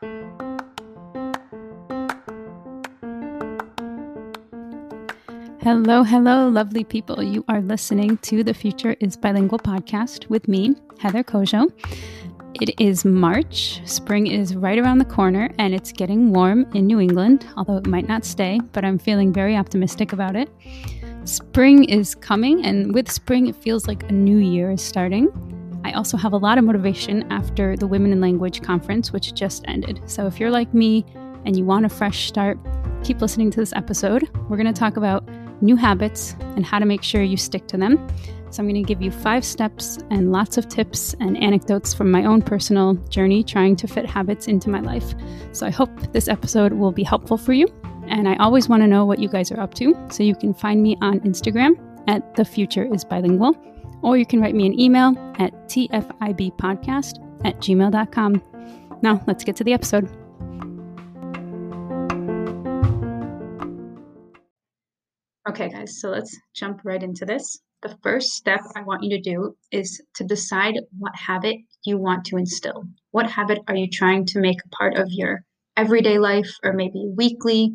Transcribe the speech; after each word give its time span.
Hello, 0.00 0.12
hello, 6.04 6.48
lovely 6.48 6.84
people. 6.84 7.20
You 7.20 7.44
are 7.48 7.60
listening 7.60 8.18
to 8.18 8.44
the 8.44 8.54
Future 8.54 8.94
is 9.00 9.16
Bilingual 9.16 9.58
podcast 9.58 10.28
with 10.28 10.46
me, 10.46 10.76
Heather 11.00 11.24
Kojo. 11.24 11.72
It 12.60 12.80
is 12.80 13.04
March. 13.04 13.80
Spring 13.88 14.28
is 14.28 14.54
right 14.54 14.78
around 14.78 14.98
the 14.98 15.04
corner 15.04 15.50
and 15.58 15.74
it's 15.74 15.90
getting 15.90 16.32
warm 16.32 16.64
in 16.74 16.86
New 16.86 17.00
England, 17.00 17.44
although 17.56 17.78
it 17.78 17.88
might 17.88 18.06
not 18.06 18.24
stay, 18.24 18.60
but 18.72 18.84
I'm 18.84 19.00
feeling 19.00 19.32
very 19.32 19.56
optimistic 19.56 20.12
about 20.12 20.36
it. 20.36 20.48
Spring 21.24 21.82
is 21.84 22.14
coming, 22.14 22.64
and 22.64 22.94
with 22.94 23.10
spring, 23.10 23.48
it 23.48 23.56
feels 23.56 23.88
like 23.88 24.04
a 24.04 24.12
new 24.12 24.38
year 24.38 24.70
is 24.70 24.80
starting. 24.80 25.28
I 25.88 25.92
also 25.92 26.18
have 26.18 26.34
a 26.34 26.36
lot 26.36 26.58
of 26.58 26.64
motivation 26.64 27.30
after 27.32 27.74
the 27.74 27.86
Women 27.86 28.12
in 28.12 28.20
Language 28.20 28.60
conference, 28.60 29.10
which 29.10 29.32
just 29.32 29.64
ended. 29.66 30.02
So 30.04 30.26
if 30.26 30.38
you're 30.38 30.50
like 30.50 30.74
me 30.74 31.06
and 31.46 31.56
you 31.56 31.64
want 31.64 31.86
a 31.86 31.88
fresh 31.88 32.28
start, 32.28 32.58
keep 33.04 33.22
listening 33.22 33.50
to 33.52 33.60
this 33.60 33.72
episode. 33.74 34.28
We're 34.50 34.58
going 34.58 34.66
to 34.66 34.78
talk 34.78 34.98
about 34.98 35.26
new 35.62 35.76
habits 35.76 36.36
and 36.56 36.66
how 36.66 36.78
to 36.78 36.84
make 36.84 37.02
sure 37.02 37.22
you 37.22 37.38
stick 37.38 37.66
to 37.68 37.78
them. 37.78 38.06
So, 38.50 38.62
I'm 38.62 38.68
going 38.68 38.82
to 38.82 38.86
give 38.86 39.02
you 39.02 39.10
five 39.10 39.44
steps 39.44 39.98
and 40.10 40.32
lots 40.32 40.56
of 40.56 40.68
tips 40.68 41.14
and 41.20 41.36
anecdotes 41.36 41.92
from 41.92 42.10
my 42.10 42.24
own 42.24 42.40
personal 42.40 42.94
journey 43.10 43.44
trying 43.44 43.76
to 43.76 43.86
fit 43.86 44.06
habits 44.06 44.46
into 44.46 44.70
my 44.70 44.80
life. 44.80 45.14
So, 45.52 45.66
I 45.66 45.70
hope 45.70 45.90
this 46.12 46.28
episode 46.28 46.72
will 46.72 46.92
be 46.92 47.02
helpful 47.02 47.36
for 47.36 47.52
you. 47.52 47.68
And 48.06 48.26
I 48.26 48.36
always 48.36 48.66
want 48.66 48.82
to 48.82 48.86
know 48.86 49.04
what 49.04 49.18
you 49.18 49.28
guys 49.28 49.52
are 49.52 49.60
up 49.60 49.74
to. 49.74 49.94
So, 50.10 50.22
you 50.22 50.34
can 50.34 50.54
find 50.54 50.82
me 50.82 50.96
on 51.02 51.20
Instagram 51.20 51.78
at 52.08 52.34
The 52.36 52.44
Future 52.44 52.88
is 52.94 53.04
Bilingual, 53.04 53.54
or 54.02 54.16
you 54.16 54.26
can 54.26 54.40
write 54.40 54.54
me 54.54 54.66
an 54.66 54.78
email 54.78 55.14
at 55.38 55.52
tfibpodcast 55.68 57.24
at 57.44 57.58
gmail.com. 57.58 58.42
Now, 59.02 59.22
let's 59.26 59.44
get 59.44 59.56
to 59.56 59.64
the 59.64 59.72
episode. 59.72 60.08
Okay, 65.48 65.70
guys, 65.70 66.00
so 66.00 66.10
let's 66.10 66.36
jump 66.54 66.80
right 66.84 67.02
into 67.02 67.24
this. 67.24 67.58
The 67.82 67.96
first 68.02 68.32
step 68.32 68.60
I 68.76 68.82
want 68.82 69.04
you 69.04 69.16
to 69.16 69.22
do 69.22 69.56
is 69.70 70.02
to 70.16 70.24
decide 70.24 70.74
what 70.98 71.14
habit 71.14 71.56
you 71.84 71.96
want 71.96 72.24
to 72.26 72.36
instill. 72.36 72.84
What 73.12 73.30
habit 73.30 73.60
are 73.68 73.76
you 73.76 73.88
trying 73.88 74.26
to 74.26 74.40
make 74.40 74.58
a 74.64 74.68
part 74.68 74.98
of 74.98 75.06
your 75.10 75.44
everyday 75.76 76.18
life 76.18 76.50
or 76.64 76.72
maybe 76.72 77.08
weekly, 77.16 77.72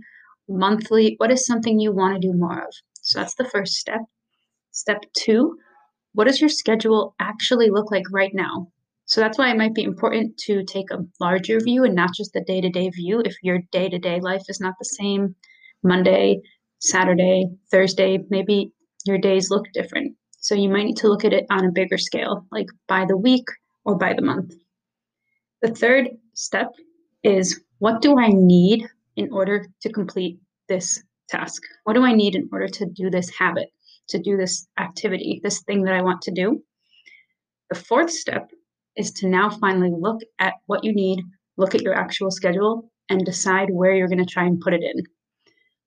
monthly? 0.48 1.16
What 1.18 1.32
is 1.32 1.48
something 1.48 1.80
you 1.80 1.94
want 1.94 2.14
to 2.22 2.28
do 2.28 2.38
more 2.38 2.64
of? 2.64 2.74
So 3.02 3.20
that's 3.20 3.36
the 3.36 3.50
first 3.50 3.74
step. 3.74 4.02
Step 4.72 5.04
two, 5.14 5.58
what 6.14 6.28
does 6.28 6.39
your 6.39 6.50
schedule 6.50 7.16
actually 7.19 7.69
look 7.69 7.92
like 7.92 8.06
right 8.11 8.33
now? 8.33 8.67
So 9.06 9.22
that's 9.22 9.38
why 9.38 9.52
it 9.52 9.58
might 9.58 9.73
be 9.73 9.83
important 9.83 10.38
to 10.45 10.64
take 10.64 10.89
a 10.92 11.06
larger 11.19 11.59
view 11.59 11.83
and 11.83 11.95
not 11.95 12.14
just 12.16 12.33
the 12.33 12.44
day 12.44 12.61
to 12.61 12.69
day 12.69 12.89
view. 12.89 13.22
If 13.23 13.36
your 13.44 13.59
day 13.72 13.89
to 13.89 14.00
day 14.00 14.19
life 14.19 14.44
is 14.47 14.59
not 14.59 14.75
the 14.80 14.86
same, 14.86 15.36
Monday 15.84 16.41
Saturday, 16.80 17.45
Thursday, 17.72 18.19
maybe 18.30 18.72
your 19.06 19.17
days 19.17 19.50
look 19.50 19.66
different. 19.73 20.16
So 20.39 20.56
you 20.56 20.69
might 20.69 20.86
need 20.86 20.97
to 20.97 21.08
look 21.08 21.23
at 21.23 21.34
it 21.34 21.45
on 21.50 21.66
a 21.66 21.72
bigger 21.72 21.97
scale, 21.97 22.45
like 22.52 22.67
by 22.88 23.06
the 23.06 23.17
week 23.17 23.45
or 23.86 23.97
by 23.97 24.14
the 24.14 24.22
month. 24.22 24.53
The 25.61 25.73
third 25.73 26.09
step 26.34 26.73
is 27.23 27.61
what 27.80 28.02
do 28.02 28.19
I 28.19 28.28
need 28.34 28.86
in 29.16 29.31
order 29.31 29.66
to 29.81 29.91
complete 29.91 30.39
this 30.67 31.02
task? 31.30 31.61
What 31.86 31.94
do 31.94 32.03
I 32.03 32.14
need 32.14 32.36
in 32.36 32.50
order 32.52 32.67
to 32.67 32.86
do 32.86 33.09
this 33.09 33.30
habit, 33.30 33.69
to 34.09 34.20
do 34.20 34.38
this 34.38 34.68
activity, 34.80 35.40
this 35.44 35.62
thing 35.62 35.84
that 35.84 35.94
I 35.94 36.02
want 36.02 36.22
to 36.23 36.32
do? 36.32 36.64
The 37.70 37.80
fourth 37.80 38.12
step 38.12 38.52
is 38.96 39.12
to 39.12 39.28
now 39.28 39.50
finally 39.50 39.92
look 39.92 40.22
at 40.40 40.54
what 40.68 40.84
you 40.84 40.94
need, 40.94 41.23
look 41.58 41.73
at 41.76 41.82
your 41.82 41.96
actual 41.96 42.31
schedule, 42.31 42.92
and 43.09 43.26
decide 43.26 43.70
where 43.72 43.96
you're 43.96 44.08
going 44.08 44.24
to 44.24 44.26
try 44.26 44.46
and 44.46 44.59
put 44.59 44.74
it 44.74 44.81
in. 44.84 45.04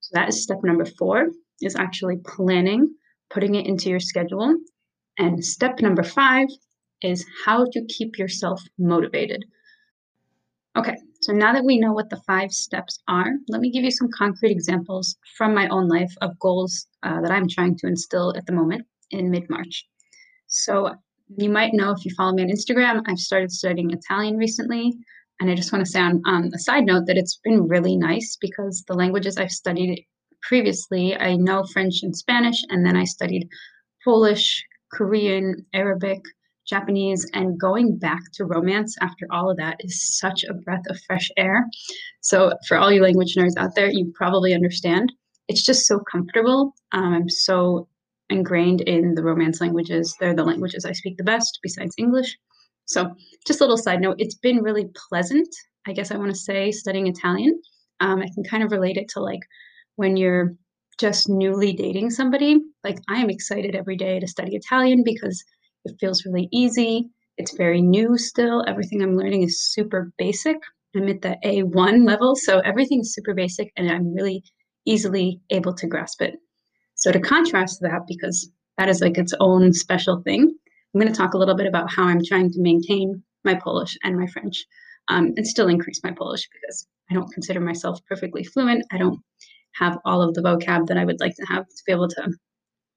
So 0.00 0.10
that 0.14 0.28
is 0.28 0.42
step 0.42 0.58
number 0.62 0.84
four, 0.84 1.28
is 1.60 1.76
actually 1.76 2.18
planning, 2.24 2.94
putting 3.30 3.54
it 3.54 3.66
into 3.66 3.88
your 3.88 4.00
schedule. 4.00 4.56
And 5.18 5.44
step 5.44 5.80
number 5.80 6.02
five 6.02 6.48
is 7.02 7.24
how 7.44 7.66
to 7.72 7.84
keep 7.86 8.18
yourself 8.18 8.62
motivated. 8.78 9.44
Okay, 10.76 10.96
so 11.26 11.32
now 11.32 11.52
that 11.52 11.64
we 11.64 11.76
know 11.76 11.92
what 11.92 12.08
the 12.08 12.22
five 12.24 12.52
steps 12.52 13.00
are, 13.08 13.32
let 13.48 13.60
me 13.60 13.72
give 13.72 13.82
you 13.82 13.90
some 13.90 14.08
concrete 14.16 14.52
examples 14.52 15.16
from 15.36 15.56
my 15.56 15.66
own 15.70 15.88
life 15.88 16.12
of 16.20 16.38
goals 16.38 16.86
uh, 17.02 17.20
that 17.20 17.32
I'm 17.32 17.48
trying 17.48 17.76
to 17.78 17.88
instill 17.88 18.32
at 18.36 18.46
the 18.46 18.52
moment 18.52 18.86
in 19.10 19.28
mid 19.28 19.50
March. 19.50 19.88
So, 20.46 20.94
you 21.36 21.48
might 21.48 21.74
know 21.74 21.90
if 21.90 22.04
you 22.04 22.12
follow 22.16 22.32
me 22.32 22.44
on 22.44 22.48
Instagram, 22.48 23.02
I've 23.08 23.18
started 23.18 23.50
studying 23.50 23.90
Italian 23.90 24.36
recently. 24.36 24.92
And 25.40 25.50
I 25.50 25.56
just 25.56 25.72
want 25.72 25.84
to 25.84 25.90
say 25.90 25.98
on, 25.98 26.22
on 26.26 26.52
a 26.54 26.58
side 26.60 26.86
note 26.86 27.06
that 27.06 27.16
it's 27.16 27.40
been 27.42 27.66
really 27.66 27.96
nice 27.96 28.38
because 28.40 28.84
the 28.86 28.94
languages 28.94 29.36
I've 29.36 29.50
studied 29.50 30.06
previously, 30.42 31.16
I 31.16 31.34
know 31.34 31.64
French 31.72 32.04
and 32.04 32.16
Spanish, 32.16 32.62
and 32.68 32.86
then 32.86 32.96
I 32.96 33.02
studied 33.02 33.48
Polish, 34.04 34.64
Korean, 34.92 35.66
Arabic, 35.74 36.20
Japanese, 36.68 37.28
and 37.32 37.58
going 37.58 37.98
back 37.98 38.20
to 38.34 38.44
romance 38.44 38.96
after 39.00 39.26
all 39.30 39.50
of 39.50 39.56
that 39.56 39.76
is 39.80 40.18
such 40.18 40.44
a 40.44 40.54
breath 40.54 40.82
of 40.88 41.00
fresh 41.06 41.30
air. 41.36 41.64
So, 42.20 42.52
for 42.66 42.76
all 42.76 42.92
you 42.92 43.02
language 43.02 43.34
nerds 43.36 43.56
out 43.56 43.74
there, 43.74 43.90
you 43.90 44.12
probably 44.14 44.54
understand. 44.54 45.12
It's 45.48 45.64
just 45.64 45.86
so 45.86 46.00
comfortable. 46.10 46.74
Um, 46.92 47.14
I'm 47.14 47.28
so 47.28 47.88
ingrained 48.30 48.80
in 48.82 49.14
the 49.14 49.22
romance 49.22 49.60
languages. 49.60 50.16
They're 50.18 50.34
the 50.34 50.44
languages 50.44 50.84
I 50.84 50.92
speak 50.92 51.16
the 51.16 51.24
best 51.24 51.60
besides 51.62 51.94
English. 51.98 52.36
So, 52.86 53.14
just 53.46 53.60
a 53.60 53.64
little 53.64 53.76
side 53.76 54.00
note, 54.00 54.16
it's 54.18 54.36
been 54.36 54.62
really 54.62 54.88
pleasant, 55.08 55.48
I 55.86 55.92
guess 55.92 56.10
I 56.10 56.16
want 56.16 56.30
to 56.30 56.38
say, 56.38 56.72
studying 56.72 57.06
Italian. 57.06 57.60
Um, 58.00 58.20
I 58.20 58.28
can 58.34 58.44
kind 58.44 58.62
of 58.62 58.72
relate 58.72 58.96
it 58.96 59.08
to 59.10 59.20
like 59.20 59.40
when 59.96 60.16
you're 60.16 60.54
just 60.98 61.28
newly 61.28 61.72
dating 61.72 62.10
somebody. 62.10 62.58
Like, 62.84 62.98
I 63.08 63.20
am 63.20 63.30
excited 63.30 63.74
every 63.74 63.96
day 63.96 64.18
to 64.18 64.26
study 64.26 64.56
Italian 64.56 65.02
because 65.04 65.44
it 65.86 65.96
feels 66.00 66.24
really 66.24 66.48
easy. 66.52 67.08
It's 67.38 67.56
very 67.56 67.82
new 67.82 68.16
still. 68.18 68.64
Everything 68.66 69.02
I'm 69.02 69.16
learning 69.16 69.42
is 69.42 69.60
super 69.60 70.12
basic. 70.18 70.56
I'm 70.94 71.08
at 71.08 71.20
the 71.20 71.36
A1 71.44 72.06
level, 72.06 72.34
so 72.34 72.60
everything 72.60 73.00
is 73.00 73.12
super 73.14 73.34
basic 73.34 73.70
and 73.76 73.90
I'm 73.90 74.14
really 74.14 74.42
easily 74.86 75.40
able 75.50 75.74
to 75.74 75.86
grasp 75.86 76.22
it. 76.22 76.36
So, 76.94 77.12
to 77.12 77.20
contrast 77.20 77.80
that, 77.82 78.06
because 78.08 78.50
that 78.78 78.88
is 78.88 79.00
like 79.02 79.18
its 79.18 79.34
own 79.40 79.72
special 79.74 80.22
thing, 80.22 80.56
I'm 80.94 81.00
going 81.00 81.12
to 81.12 81.18
talk 81.18 81.34
a 81.34 81.38
little 81.38 81.56
bit 81.56 81.66
about 81.66 81.92
how 81.92 82.04
I'm 82.04 82.24
trying 82.24 82.50
to 82.50 82.60
maintain 82.60 83.22
my 83.44 83.54
Polish 83.54 83.98
and 84.02 84.18
my 84.18 84.26
French 84.26 84.64
um, 85.08 85.34
and 85.36 85.46
still 85.46 85.68
increase 85.68 86.00
my 86.02 86.12
Polish 86.12 86.48
because 86.50 86.86
I 87.10 87.14
don't 87.14 87.32
consider 87.32 87.60
myself 87.60 88.00
perfectly 88.08 88.44
fluent. 88.44 88.84
I 88.90 88.98
don't 88.98 89.20
have 89.74 89.98
all 90.06 90.22
of 90.22 90.34
the 90.34 90.42
vocab 90.42 90.86
that 90.86 90.96
I 90.96 91.04
would 91.04 91.20
like 91.20 91.36
to 91.36 91.44
have 91.46 91.66
to 91.66 91.82
be 91.86 91.92
able 91.92 92.08
to 92.08 92.32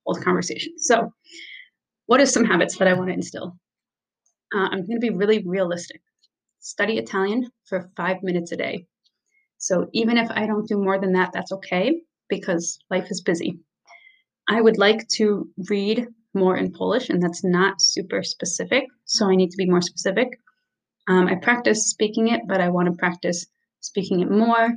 hold 0.05 0.23
conversations. 0.23 0.85
So, 0.85 1.11
what 2.09 2.19
are 2.19 2.25
some 2.25 2.43
habits 2.43 2.75
that 2.79 2.87
I 2.87 2.93
want 2.93 3.09
to 3.09 3.13
instill? 3.13 3.55
Uh, 4.51 4.67
I'm 4.71 4.87
going 4.87 4.99
to 4.99 5.07
be 5.09 5.11
really 5.11 5.43
realistic. 5.45 6.01
Study 6.59 6.97
Italian 6.97 7.51
for 7.65 7.91
five 7.95 8.23
minutes 8.23 8.51
a 8.51 8.57
day. 8.57 8.87
So, 9.59 9.89
even 9.93 10.17
if 10.17 10.27
I 10.31 10.47
don't 10.47 10.67
do 10.67 10.79
more 10.79 10.99
than 10.99 11.13
that, 11.13 11.29
that's 11.33 11.51
okay 11.51 12.01
because 12.27 12.79
life 12.89 13.11
is 13.11 13.21
busy. 13.21 13.59
I 14.49 14.59
would 14.59 14.79
like 14.79 15.07
to 15.17 15.49
read 15.69 16.07
more 16.33 16.57
in 16.57 16.71
Polish, 16.71 17.09
and 17.09 17.21
that's 17.21 17.43
not 17.43 17.79
super 17.79 18.23
specific. 18.23 18.85
So 19.05 19.29
I 19.29 19.35
need 19.35 19.51
to 19.51 19.57
be 19.57 19.69
more 19.69 19.83
specific. 19.83 20.29
Um, 21.07 21.27
I 21.27 21.35
practice 21.35 21.91
speaking 21.91 22.29
it, 22.29 22.41
but 22.47 22.59
I 22.59 22.69
want 22.69 22.87
to 22.87 22.97
practice 22.97 23.45
speaking 23.81 24.21
it 24.21 24.31
more 24.31 24.75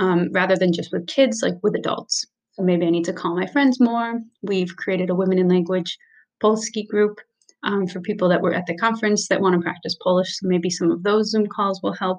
um, 0.00 0.30
rather 0.32 0.56
than 0.56 0.72
just 0.72 0.92
with 0.92 1.06
kids, 1.06 1.42
like 1.44 1.62
with 1.62 1.76
adults. 1.76 2.26
So 2.54 2.64
maybe 2.64 2.86
I 2.86 2.90
need 2.90 3.04
to 3.04 3.12
call 3.12 3.36
my 3.36 3.46
friends 3.46 3.78
more. 3.78 4.20
We've 4.42 4.74
created 4.74 5.10
a 5.10 5.14
Women 5.14 5.38
in 5.38 5.46
Language 5.46 5.96
Polski 6.42 6.86
group 6.86 7.20
um, 7.64 7.86
for 7.86 8.00
people 8.00 8.28
that 8.28 8.40
were 8.40 8.54
at 8.54 8.66
the 8.66 8.76
conference 8.76 9.28
that 9.28 9.40
want 9.40 9.54
to 9.54 9.60
practice 9.60 9.96
Polish. 10.02 10.38
So 10.38 10.48
maybe 10.48 10.70
some 10.70 10.90
of 10.90 11.02
those 11.02 11.30
Zoom 11.30 11.46
calls 11.46 11.80
will 11.82 11.94
help. 11.94 12.18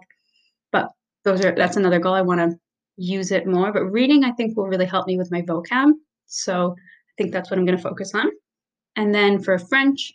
But 0.72 0.90
those 1.26 1.44
are 1.44 1.54
that's 1.56 1.78
another 1.78 2.00
goal. 2.00 2.14
I 2.14 2.22
want 2.22 2.40
to 2.40 2.58
use 2.98 3.32
it 3.32 3.48
more. 3.48 3.72
But 3.74 3.86
reading, 3.86 4.24
I 4.24 4.32
think, 4.32 4.56
will 4.56 4.68
really 4.68 4.86
help 4.86 5.08
me 5.08 5.18
with 5.18 5.32
my 5.32 5.42
vocab. 5.42 5.92
So 6.28 6.76
I 6.78 7.14
think 7.18 7.32
that's 7.32 7.50
what 7.50 7.60
I'm 7.60 7.66
going 7.66 7.78
to 7.78 7.84
focus 7.84 8.14
on. 8.14 8.30
And 8.96 9.14
then 9.14 9.42
for 9.42 9.58
French, 9.58 10.14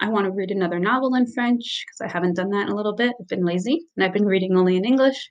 I 0.00 0.08
want 0.08 0.26
to 0.26 0.30
read 0.30 0.50
another 0.50 0.78
novel 0.78 1.14
in 1.14 1.26
French 1.32 1.84
because 1.86 2.08
I 2.08 2.12
haven't 2.12 2.36
done 2.36 2.50
that 2.50 2.66
in 2.66 2.72
a 2.72 2.76
little 2.76 2.94
bit. 2.94 3.14
I've 3.20 3.28
been 3.28 3.44
lazy 3.44 3.86
and 3.96 4.04
I've 4.04 4.12
been 4.12 4.26
reading 4.26 4.56
only 4.56 4.76
in 4.76 4.84
English 4.84 5.30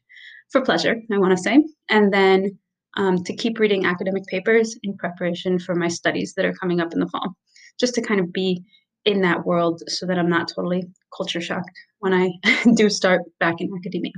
for 0.52 0.62
pleasure, 0.62 0.96
I 1.12 1.18
want 1.18 1.38
to 1.38 1.42
say. 1.42 1.64
And 1.90 2.14
then 2.14 2.58
um, 2.98 3.24
to 3.24 3.36
keep 3.36 3.60
reading 3.60 3.86
academic 3.86 4.26
papers 4.26 4.78
in 4.84 4.98
preparation 4.98 5.60
for 5.60 5.76
my 5.76 5.88
studies 5.88 6.34
that 6.36 6.46
are 6.46 6.54
coming 6.54 6.82
up 6.82 6.94
in 6.94 7.00
the 7.00 7.08
fall, 7.08 7.36
just 7.80 7.94
to 7.96 8.02
kind 8.02 8.20
of 8.20 8.32
be 8.34 8.64
in 9.06 9.22
that 9.22 9.46
world 9.46 9.82
so 9.88 10.06
that 10.06 10.20
I'm 10.20 10.30
not 10.30 10.50
totally 10.54 10.84
culture 11.16 11.42
shocked 11.42 11.72
when 12.00 12.14
I 12.14 12.32
do 12.76 12.90
start 12.90 13.22
back 13.40 13.56
in 13.60 13.70
academia. 13.78 14.12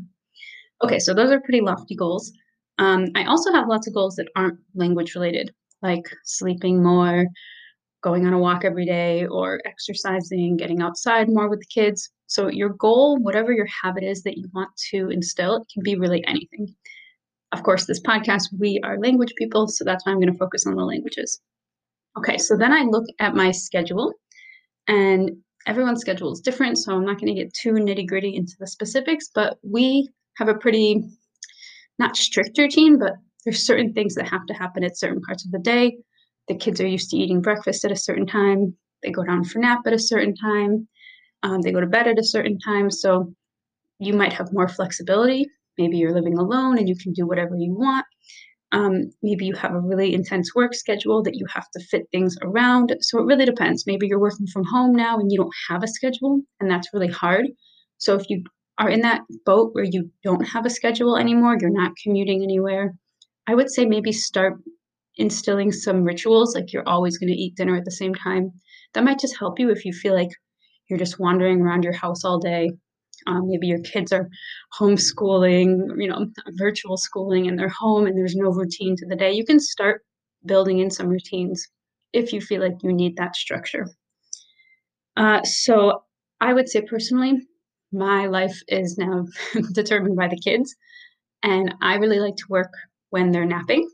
Okay, 0.83 0.99
so 0.99 1.13
those 1.13 1.31
are 1.31 1.41
pretty 1.41 1.61
lofty 1.61 1.95
goals. 1.95 2.31
Um, 2.79 3.07
I 3.15 3.25
also 3.25 3.51
have 3.51 3.67
lots 3.67 3.87
of 3.87 3.93
goals 3.93 4.15
that 4.15 4.29
aren't 4.35 4.57
language 4.73 5.13
related, 5.13 5.53
like 5.81 6.05
sleeping 6.23 6.81
more, 6.81 7.25
going 8.01 8.25
on 8.25 8.33
a 8.33 8.39
walk 8.39 8.63
every 8.63 8.85
day 8.85 9.25
or 9.27 9.61
exercising, 9.65 10.55
getting 10.55 10.81
outside 10.81 11.27
more 11.29 11.49
with 11.49 11.59
the 11.59 11.65
kids. 11.65 12.09
So, 12.27 12.47
your 12.47 12.69
goal, 12.69 13.19
whatever 13.19 13.51
your 13.51 13.67
habit 13.83 14.03
is 14.03 14.23
that 14.23 14.37
you 14.37 14.49
want 14.53 14.69
to 14.91 15.09
instill, 15.09 15.57
it 15.57 15.67
can 15.73 15.83
be 15.83 15.95
really 15.95 16.25
anything. 16.25 16.73
Of 17.51 17.63
course, 17.63 17.85
this 17.85 18.01
podcast, 18.01 18.43
we 18.57 18.79
are 18.83 18.99
language 18.99 19.33
people, 19.37 19.67
so 19.67 19.83
that's 19.83 20.05
why 20.05 20.11
I'm 20.11 20.19
going 20.19 20.31
to 20.31 20.37
focus 20.37 20.65
on 20.65 20.75
the 20.75 20.85
languages. 20.85 21.41
Okay, 22.19 22.37
so 22.37 22.57
then 22.57 22.73
I 22.73 22.81
look 22.81 23.05
at 23.19 23.33
my 23.33 23.51
schedule, 23.51 24.11
and 24.89 25.31
everyone's 25.65 26.01
schedule 26.01 26.33
is 26.33 26.41
different, 26.41 26.77
so 26.77 26.93
I'm 26.93 27.05
not 27.05 27.17
going 27.17 27.33
to 27.33 27.41
get 27.41 27.53
too 27.53 27.71
nitty 27.71 28.07
gritty 28.07 28.35
into 28.35 28.53
the 28.59 28.67
specifics, 28.67 29.29
but 29.33 29.57
we 29.63 30.09
have 30.35 30.49
a 30.49 30.55
pretty 30.55 31.01
not 31.97 32.17
strict 32.17 32.57
routine, 32.57 32.99
but 32.99 33.13
there's 33.45 33.65
certain 33.65 33.93
things 33.93 34.15
that 34.15 34.27
have 34.27 34.45
to 34.47 34.53
happen 34.53 34.83
at 34.83 34.97
certain 34.97 35.21
parts 35.21 35.45
of 35.45 35.51
the 35.51 35.59
day. 35.59 35.97
The 36.49 36.57
kids 36.57 36.81
are 36.81 36.87
used 36.87 37.09
to 37.11 37.17
eating 37.17 37.41
breakfast 37.41 37.85
at 37.85 37.91
a 37.91 37.95
certain 37.95 38.25
time. 38.25 38.75
They 39.01 39.11
go 39.11 39.23
down 39.23 39.45
for 39.45 39.59
nap 39.59 39.79
at 39.85 39.93
a 39.93 39.99
certain 39.99 40.35
time. 40.35 40.89
Um, 41.43 41.61
they 41.61 41.71
go 41.71 41.79
to 41.79 41.87
bed 41.87 42.07
at 42.07 42.19
a 42.19 42.23
certain 42.23 42.59
time. 42.59 42.91
So 42.91 43.33
you 43.99 44.13
might 44.13 44.33
have 44.33 44.51
more 44.51 44.67
flexibility. 44.67 45.47
Maybe 45.77 45.97
you're 45.97 46.13
living 46.13 46.37
alone 46.37 46.77
and 46.79 46.89
you 46.89 46.97
can 46.97 47.13
do 47.13 47.25
whatever 47.25 47.55
you 47.55 47.73
want. 47.73 48.05
Um, 48.71 49.11
maybe 49.23 49.45
you 49.45 49.55
have 49.55 49.73
a 49.73 49.79
really 49.79 50.13
intense 50.13 50.53
work 50.53 50.75
schedule 50.75 51.23
that 51.23 51.35
you 51.35 51.45
have 51.53 51.65
to 51.75 51.83
fit 51.85 52.03
things 52.11 52.37
around. 52.43 52.95
So 53.01 53.19
it 53.19 53.25
really 53.25 53.45
depends. 53.45 53.87
Maybe 53.87 54.07
you're 54.07 54.19
working 54.19 54.45
from 54.47 54.63
home 54.63 54.93
now 54.93 55.17
and 55.17 55.31
you 55.31 55.37
don't 55.39 55.53
have 55.69 55.83
a 55.83 55.87
schedule, 55.87 56.41
and 56.59 56.69
that's 56.69 56.93
really 56.93 57.07
hard. 57.07 57.47
So 57.97 58.15
if 58.15 58.29
you 58.29 58.43
are 58.77 58.89
in 58.89 59.01
that 59.01 59.21
boat 59.45 59.71
where 59.73 59.85
you 59.85 60.09
don't 60.23 60.45
have 60.47 60.65
a 60.65 60.69
schedule 60.69 61.17
anymore, 61.17 61.57
you're 61.59 61.69
not 61.69 61.91
commuting 62.01 62.43
anywhere, 62.43 62.93
I 63.47 63.55
would 63.55 63.71
say 63.71 63.85
maybe 63.85 64.11
start 64.11 64.59
instilling 65.17 65.71
some 65.71 66.03
rituals, 66.03 66.55
like 66.55 66.71
you're 66.71 66.87
always 66.87 67.17
going 67.17 67.31
to 67.31 67.35
eat 67.37 67.55
dinner 67.55 67.75
at 67.75 67.85
the 67.85 67.91
same 67.91 68.13
time. 68.13 68.51
That 68.93 69.03
might 69.03 69.19
just 69.19 69.37
help 69.37 69.59
you 69.59 69.69
if 69.69 69.83
you 69.83 69.91
feel 69.91 70.13
like 70.13 70.29
you're 70.87 70.99
just 70.99 71.19
wandering 71.19 71.61
around 71.61 71.83
your 71.83 71.93
house 71.93 72.23
all 72.23 72.39
day. 72.39 72.71
Um, 73.27 73.47
maybe 73.47 73.67
your 73.67 73.81
kids 73.81 74.11
are 74.11 74.29
homeschooling, 74.79 76.01
you 76.01 76.07
know, 76.07 76.27
virtual 76.51 76.97
schooling, 76.97 77.47
and 77.47 77.57
they're 77.57 77.69
home 77.69 78.05
and 78.07 78.17
there's 78.17 78.35
no 78.35 78.49
routine 78.49 78.95
to 78.97 79.05
the 79.07 79.15
day. 79.15 79.31
You 79.31 79.45
can 79.45 79.59
start 79.59 80.01
building 80.45 80.79
in 80.79 80.89
some 80.89 81.07
routines 81.07 81.67
if 82.13 82.33
you 82.33 82.41
feel 82.41 82.61
like 82.61 82.83
you 82.83 82.93
need 82.93 83.15
that 83.17 83.35
structure. 83.35 83.87
Uh, 85.17 85.43
so 85.43 86.03
I 86.39 86.53
would 86.53 86.69
say 86.69 86.81
personally, 86.81 87.47
my 87.91 88.27
life 88.27 88.61
is 88.67 88.97
now 88.97 89.25
determined 89.73 90.15
by 90.15 90.27
the 90.27 90.39
kids. 90.39 90.75
And 91.43 91.73
I 91.81 91.95
really 91.95 92.19
like 92.19 92.35
to 92.37 92.45
work 92.49 92.71
when 93.09 93.31
they're 93.31 93.45
napping 93.45 93.89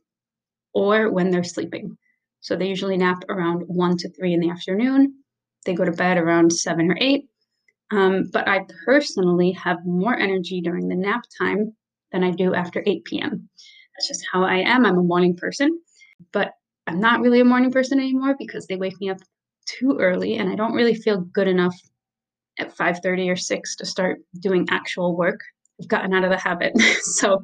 or 0.74 1.12
when 1.12 1.30
they're 1.30 1.44
sleeping. 1.44 1.98
So 2.42 2.56
they 2.56 2.68
usually 2.68 2.98
nap 2.98 3.24
around 3.30 3.64
one 3.68 3.98
to 3.98 4.10
three 4.10 4.34
in 4.34 4.40
the 4.40 4.50
afternoon. 4.50 5.16
They 5.66 5.74
go 5.74 5.86
to 5.86 5.92
bed 5.92 6.18
around 6.18 6.52
seven 6.54 6.92
or 6.92 6.98
eight. 7.00 7.28
Um, 7.92 8.30
but 8.34 8.48
I 8.48 8.66
personally 8.86 9.52
have 9.52 9.86
more 9.86 10.18
energy 10.18 10.62
during 10.62 10.88
the 10.88 10.96
nap 10.96 11.24
time 11.38 11.74
than 12.12 12.24
I 12.24 12.32
do 12.32 12.54
after 12.54 12.84
8 12.86 13.06
p.m. 13.06 13.50
That's 13.96 14.08
just 14.08 14.26
how 14.32 14.44
I 14.44 14.58
am. 14.58 14.86
I'm 14.86 14.98
a 14.98 15.04
morning 15.04 15.36
person, 15.36 15.80
but 16.32 16.52
I'm 16.88 17.00
not 17.00 17.22
really 17.22 17.40
a 17.40 17.46
morning 17.46 17.72
person 17.72 18.00
anymore 18.00 18.36
because 18.38 18.68
they 18.68 18.76
wake 18.76 19.00
me 19.00 19.10
up 19.10 19.20
too 19.66 19.98
early 20.00 20.36
and 20.36 20.50
I 20.50 20.56
don't 20.56 20.74
really 20.74 20.94
feel 20.94 21.22
good 21.22 21.48
enough 21.48 21.76
at 22.60 22.76
5:30 22.76 23.30
or 23.30 23.36
6 23.36 23.76
to 23.76 23.86
start 23.86 24.20
doing 24.40 24.68
actual 24.70 25.16
work. 25.16 25.40
I've 25.80 25.88
gotten 25.88 26.14
out 26.14 26.24
of 26.24 26.30
the 26.30 26.38
habit. 26.38 26.78
so, 27.02 27.44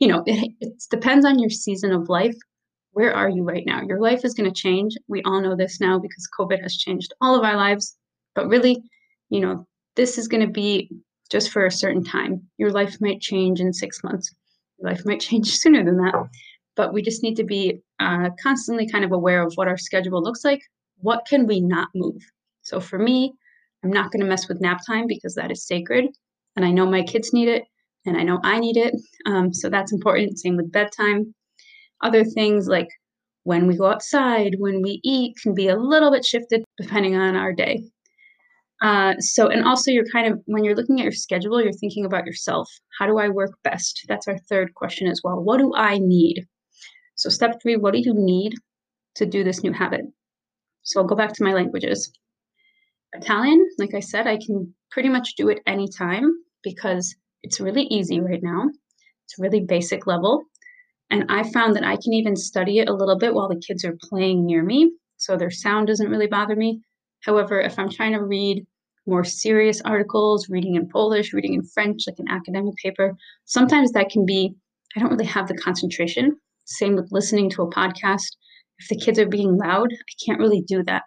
you 0.00 0.08
know, 0.08 0.22
it, 0.26 0.52
it 0.60 0.72
depends 0.90 1.24
on 1.24 1.38
your 1.38 1.50
season 1.50 1.92
of 1.92 2.08
life. 2.08 2.36
Where 2.92 3.14
are 3.14 3.28
you 3.28 3.44
right 3.44 3.64
now? 3.64 3.82
Your 3.82 4.00
life 4.00 4.24
is 4.24 4.34
going 4.34 4.52
to 4.52 4.62
change. 4.62 4.96
We 5.08 5.22
all 5.22 5.40
know 5.40 5.56
this 5.56 5.80
now 5.80 5.98
because 5.98 6.28
COVID 6.38 6.60
has 6.62 6.76
changed 6.76 7.14
all 7.20 7.36
of 7.36 7.44
our 7.44 7.56
lives. 7.56 7.96
But 8.34 8.48
really, 8.48 8.82
you 9.28 9.40
know, 9.40 9.66
this 10.00 10.16
is 10.16 10.28
going 10.28 10.40
to 10.40 10.50
be 10.50 10.90
just 11.30 11.50
for 11.50 11.66
a 11.66 11.70
certain 11.70 12.02
time. 12.02 12.40
Your 12.56 12.70
life 12.70 12.96
might 13.02 13.20
change 13.20 13.60
in 13.60 13.70
six 13.74 14.02
months. 14.02 14.34
Your 14.78 14.90
life 14.90 15.02
might 15.04 15.20
change 15.28 15.50
sooner 15.52 15.84
than 15.84 15.98
that. 15.98 16.14
But 16.74 16.94
we 16.94 17.02
just 17.02 17.22
need 17.22 17.34
to 17.34 17.44
be 17.44 17.82
uh, 17.98 18.30
constantly 18.42 18.88
kind 18.88 19.04
of 19.04 19.12
aware 19.12 19.42
of 19.42 19.52
what 19.56 19.68
our 19.68 19.76
schedule 19.76 20.22
looks 20.22 20.42
like. 20.42 20.62
What 21.00 21.26
can 21.28 21.46
we 21.46 21.60
not 21.60 21.88
move? 21.94 22.22
So 22.62 22.80
for 22.80 22.98
me, 22.98 23.34
I'm 23.84 23.90
not 23.90 24.10
going 24.10 24.20
to 24.20 24.26
mess 24.26 24.48
with 24.48 24.62
nap 24.62 24.80
time 24.86 25.06
because 25.06 25.34
that 25.34 25.50
is 25.50 25.66
sacred. 25.66 26.06
And 26.56 26.64
I 26.64 26.70
know 26.70 26.86
my 26.86 27.02
kids 27.02 27.34
need 27.34 27.48
it 27.48 27.64
and 28.06 28.16
I 28.16 28.22
know 28.22 28.40
I 28.42 28.58
need 28.58 28.78
it. 28.78 28.94
Um, 29.26 29.52
so 29.52 29.68
that's 29.68 29.92
important. 29.92 30.38
Same 30.38 30.56
with 30.56 30.72
bedtime. 30.72 31.34
Other 32.02 32.24
things 32.24 32.68
like 32.68 32.88
when 33.44 33.66
we 33.66 33.76
go 33.76 33.86
outside, 33.86 34.54
when 34.58 34.80
we 34.80 35.00
eat, 35.04 35.36
can 35.42 35.54
be 35.54 35.68
a 35.68 35.76
little 35.76 36.10
bit 36.10 36.24
shifted 36.24 36.64
depending 36.78 37.16
on 37.16 37.36
our 37.36 37.52
day. 37.52 37.84
Uh, 38.80 39.14
so, 39.18 39.48
and 39.48 39.64
also, 39.64 39.90
you're 39.90 40.10
kind 40.10 40.32
of, 40.32 40.40
when 40.46 40.64
you're 40.64 40.74
looking 40.74 41.00
at 41.00 41.04
your 41.04 41.12
schedule, 41.12 41.62
you're 41.62 41.72
thinking 41.72 42.06
about 42.06 42.26
yourself. 42.26 42.68
How 42.98 43.06
do 43.06 43.18
I 43.18 43.28
work 43.28 43.50
best? 43.62 44.04
That's 44.08 44.26
our 44.26 44.38
third 44.48 44.74
question 44.74 45.06
as 45.06 45.20
well. 45.22 45.42
What 45.42 45.58
do 45.58 45.74
I 45.76 45.98
need? 45.98 46.46
So, 47.14 47.28
step 47.28 47.60
three, 47.62 47.76
what 47.76 47.92
do 47.92 48.00
you 48.00 48.14
need 48.14 48.54
to 49.16 49.26
do 49.26 49.44
this 49.44 49.62
new 49.62 49.72
habit? 49.72 50.02
So, 50.82 51.00
I'll 51.00 51.06
go 51.06 51.14
back 51.14 51.34
to 51.34 51.44
my 51.44 51.52
languages. 51.52 52.10
Italian, 53.12 53.68
like 53.78 53.94
I 53.94 54.00
said, 54.00 54.26
I 54.26 54.38
can 54.38 54.74
pretty 54.90 55.08
much 55.08 55.34
do 55.36 55.48
it 55.48 55.60
anytime 55.66 56.30
because 56.62 57.14
it's 57.42 57.60
really 57.60 57.82
easy 57.84 58.20
right 58.20 58.42
now. 58.42 58.68
It's 59.24 59.38
really 59.38 59.60
basic 59.60 60.06
level. 60.06 60.44
And 61.10 61.24
I 61.28 61.42
found 61.50 61.74
that 61.76 61.84
I 61.84 61.96
can 61.96 62.12
even 62.12 62.36
study 62.36 62.78
it 62.78 62.88
a 62.88 62.94
little 62.94 63.18
bit 63.18 63.34
while 63.34 63.48
the 63.48 63.60
kids 63.60 63.84
are 63.84 63.98
playing 64.08 64.46
near 64.46 64.62
me. 64.62 64.92
So 65.16 65.36
their 65.36 65.50
sound 65.50 65.88
doesn't 65.88 66.08
really 66.08 66.28
bother 66.28 66.56
me. 66.56 66.80
However, 67.24 67.60
if 67.60 67.78
I'm 67.78 67.90
trying 67.90 68.12
to 68.12 68.22
read 68.22 68.66
more 69.10 69.24
serious 69.24 69.82
articles, 69.82 70.48
reading 70.48 70.76
in 70.76 70.88
Polish, 70.88 71.32
reading 71.32 71.54
in 71.54 71.62
French, 71.62 72.04
like 72.06 72.18
an 72.18 72.30
academic 72.30 72.74
paper, 72.76 73.16
sometimes 73.44 73.92
that 73.92 74.08
can 74.08 74.24
be, 74.24 74.54
I 74.96 75.00
don't 75.00 75.10
really 75.10 75.26
have 75.26 75.48
the 75.48 75.54
concentration. 75.54 76.36
Same 76.64 76.96
with 76.96 77.08
listening 77.10 77.50
to 77.50 77.62
a 77.62 77.70
podcast. 77.70 78.36
If 78.78 78.88
the 78.88 78.96
kids 78.96 79.18
are 79.18 79.28
being 79.28 79.58
loud, 79.58 79.92
I 79.92 80.24
can't 80.24 80.38
really 80.38 80.62
do 80.66 80.82
that. 80.84 81.02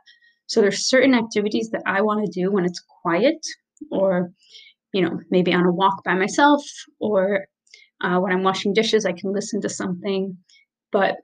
So 0.48 0.62
there's 0.62 0.88
certain 0.88 1.16
activities 1.16 1.70
that 1.72 1.82
I 1.88 2.02
want 2.02 2.26
to 2.26 2.40
do 2.40 2.52
when 2.52 2.66
it's 2.66 2.84
quiet 3.02 3.40
or, 3.90 4.30
you 4.94 5.02
know, 5.02 5.20
maybe 5.32 5.54
on 5.54 5.66
a 5.66 5.72
walk 5.72 6.04
by 6.04 6.14
myself 6.14 6.62
or 7.00 7.46
uh, 8.02 8.20
when 8.20 8.34
I'm 8.34 8.44
washing 8.44 8.74
dishes, 8.74 9.06
I 9.06 9.14
can 9.14 9.34
listen 9.34 9.62
to 9.62 9.70
something. 9.70 10.38
But 10.92 11.16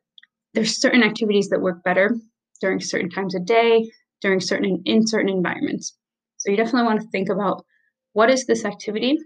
there's 0.54 0.80
certain 0.80 1.04
activities 1.04 1.50
that 1.50 1.62
work 1.62 1.84
better 1.84 2.16
during 2.62 2.80
certain 2.80 3.10
times 3.10 3.36
of 3.36 3.46
day, 3.46 3.92
during 4.22 4.40
certain 4.40 4.82
in 4.86 5.06
certain 5.06 5.30
environments. 5.30 5.94
So 6.40 6.52
you 6.52 6.58
definitely 6.58 6.88
want 6.88 7.02
to 7.02 7.08
think 7.10 7.30
about 7.30 7.66
what 8.14 8.30
is 8.30 8.46
this 8.46 8.66
activity 8.66 9.18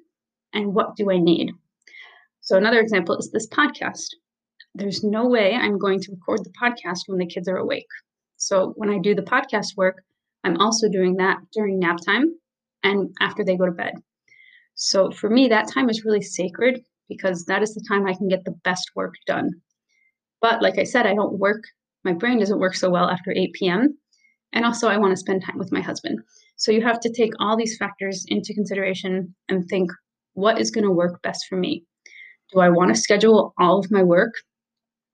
and 0.54 0.74
what 0.74 0.96
do 0.96 1.12
I 1.12 1.18
need? 1.18 1.52
So 2.42 2.58
another 2.58 2.80
example 2.80 3.16
is 3.18 3.32
this 3.32 3.48
podcast. 3.48 4.08
There's 4.76 5.04
no 5.04 5.28
way 5.28 5.54
I'm 5.54 5.78
going 5.78 6.00
to 6.02 6.12
record 6.12 6.44
the 6.44 6.54
podcast 6.62 7.02
when 7.08 7.20
the 7.20 7.28
kids 7.28 7.48
are 7.48 7.58
awake. 7.58 7.88
So 8.38 8.74
when 8.76 8.90
I 8.90 8.98
do 8.98 9.16
the 9.16 9.22
podcast 9.22 9.78
work, 9.78 10.04
I'm 10.44 10.58
also 10.58 10.90
doing 10.90 11.16
that 11.18 11.38
during 11.54 11.80
nap 11.80 12.00
time 12.06 12.34
and 12.84 13.10
after 13.22 13.46
they 13.46 13.56
go 13.56 13.68
to 13.68 13.72
bed. 13.72 13.94
So 14.76 15.12
for 15.12 15.30
me, 15.30 15.48
that 15.48 15.72
time 15.72 15.90
is 15.90 16.04
really 16.04 16.22
sacred 16.22 16.82
because 17.08 17.46
that 17.46 17.62
is 17.62 17.74
the 17.74 17.86
time 17.88 18.08
I 18.08 18.14
can 18.14 18.28
get 18.28 18.44
the 18.44 18.60
best 18.64 18.90
work 18.96 19.14
done. 19.28 19.52
But 20.42 20.62
like 20.62 20.80
I 20.80 20.84
said, 20.84 21.06
I 21.06 21.14
don't 21.14 21.40
work, 21.40 21.64
my 22.04 22.14
brain 22.14 22.40
doesn't 22.40 22.60
work 22.60 22.76
so 22.76 22.90
well 22.90 23.10
after 23.10 23.32
8 23.32 23.54
p.m. 23.54 23.98
And 24.52 24.66
also, 24.66 24.88
I 24.88 24.98
want 24.98 25.12
to 25.12 25.18
spend 25.18 25.44
time 25.44 25.58
with 25.58 25.72
my 25.72 25.82
husband. 25.82 26.20
So 26.56 26.72
you 26.72 26.82
have 26.82 27.00
to 27.02 27.12
take 27.12 27.32
all 27.40 27.58
these 27.58 27.78
factors 27.78 28.26
into 28.28 28.54
consideration 28.54 29.36
and 29.50 29.66
think 29.68 29.92
what 30.34 30.60
is 30.60 30.72
going 30.72 30.86
to 30.86 30.92
work 30.92 31.22
best 31.22 31.46
for 31.50 31.58
me? 31.58 31.84
Do 32.54 32.60
I 32.60 32.70
want 32.70 32.94
to 32.94 33.02
schedule 33.02 33.54
all 33.60 33.80
of 33.80 33.92
my 33.92 34.04
work 34.04 34.34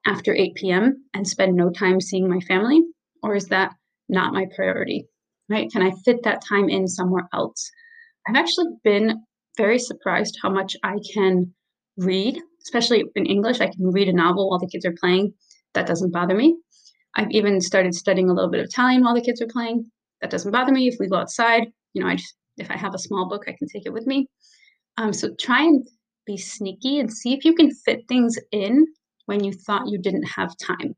after 0.06 0.34
8 0.34 0.56
p.m. 0.56 1.06
and 1.14 1.28
spend 1.28 1.56
no 1.56 1.70
time 1.70 2.00
seeing 2.02 2.30
my 2.30 2.40
family? 2.42 2.82
or 3.24 3.36
is 3.36 3.48
that 3.48 3.72
not 4.08 4.34
my 4.34 4.46
priority? 4.56 5.08
Right? 5.50 5.72
Can 5.72 5.82
I 5.82 5.92
fit 6.06 6.24
that 6.24 6.44
time 6.48 6.70
in 6.70 6.88
somewhere 6.88 7.28
else? 7.34 7.70
I've 8.28 8.36
actually 8.36 8.68
been 8.84 9.24
very 9.58 9.80
surprised 9.80 10.38
how 10.42 10.50
much 10.50 10.76
I 10.84 10.98
can 11.14 11.54
read, 11.98 12.40
especially 12.64 13.04
in 13.16 13.26
English. 13.26 13.60
I 13.60 13.68
can 13.68 13.92
read 13.92 14.08
a 14.08 14.14
novel 14.14 14.50
while 14.50 14.60
the 14.60 14.68
kids 14.68 14.86
are 14.86 14.96
playing. 15.00 15.34
That 15.74 15.88
doesn't 15.88 16.14
bother 16.14 16.36
me. 16.36 16.56
I've 17.16 17.32
even 17.32 17.60
started 17.62 17.96
studying 17.96 18.30
a 18.30 18.34
little 18.34 18.52
bit 18.52 18.62
of 18.62 18.68
Italian 18.68 19.04
while 19.04 19.16
the 19.16 19.22
kids 19.22 19.42
are 19.42 19.48
playing. 19.48 19.90
That 20.22 20.32
doesn't 20.32 20.52
bother 20.52 20.72
me. 20.72 20.88
If 20.88 20.96
we 21.00 21.08
go 21.08 21.18
outside, 21.18 21.68
you 21.94 22.04
know, 22.04 22.10
I 22.10 22.16
just 22.16 22.36
if 22.58 22.70
I 22.70 22.78
have 22.78 22.94
a 22.94 23.00
small 23.00 23.28
book, 23.30 23.46
I 23.48 23.56
can 23.58 23.68
take 23.68 23.86
it 23.86 23.94
with 23.94 24.06
me. 24.06 24.28
Um, 24.98 25.14
so 25.14 25.30
try 25.40 25.64
and 25.64 25.88
be 26.26 26.38
sneaky 26.38 27.00
and 27.00 27.12
see 27.12 27.34
if 27.34 27.46
you 27.46 27.54
can 27.54 27.72
fit 27.72 28.02
things 28.08 28.38
in 28.52 28.86
when 29.26 29.44
you 29.44 29.54
thought 29.54 29.88
you 29.88 29.98
didn't 29.98 30.26
have 30.26 30.58
time. 30.58 30.96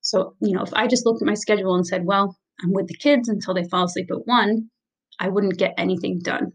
So, 0.00 0.34
you 0.40 0.54
know, 0.54 0.62
if 0.62 0.74
I 0.74 0.86
just 0.86 1.06
looked 1.06 1.22
at 1.22 1.26
my 1.26 1.34
schedule 1.34 1.74
and 1.74 1.86
said, 1.86 2.04
well, 2.04 2.36
I'm 2.62 2.72
with 2.72 2.88
the 2.88 2.96
kids 2.96 3.28
until 3.28 3.54
they 3.54 3.68
fall 3.68 3.84
asleep 3.84 4.10
at 4.10 4.26
one, 4.26 4.70
I 5.20 5.28
wouldn't 5.28 5.58
get 5.58 5.74
anything 5.78 6.20
done. 6.22 6.52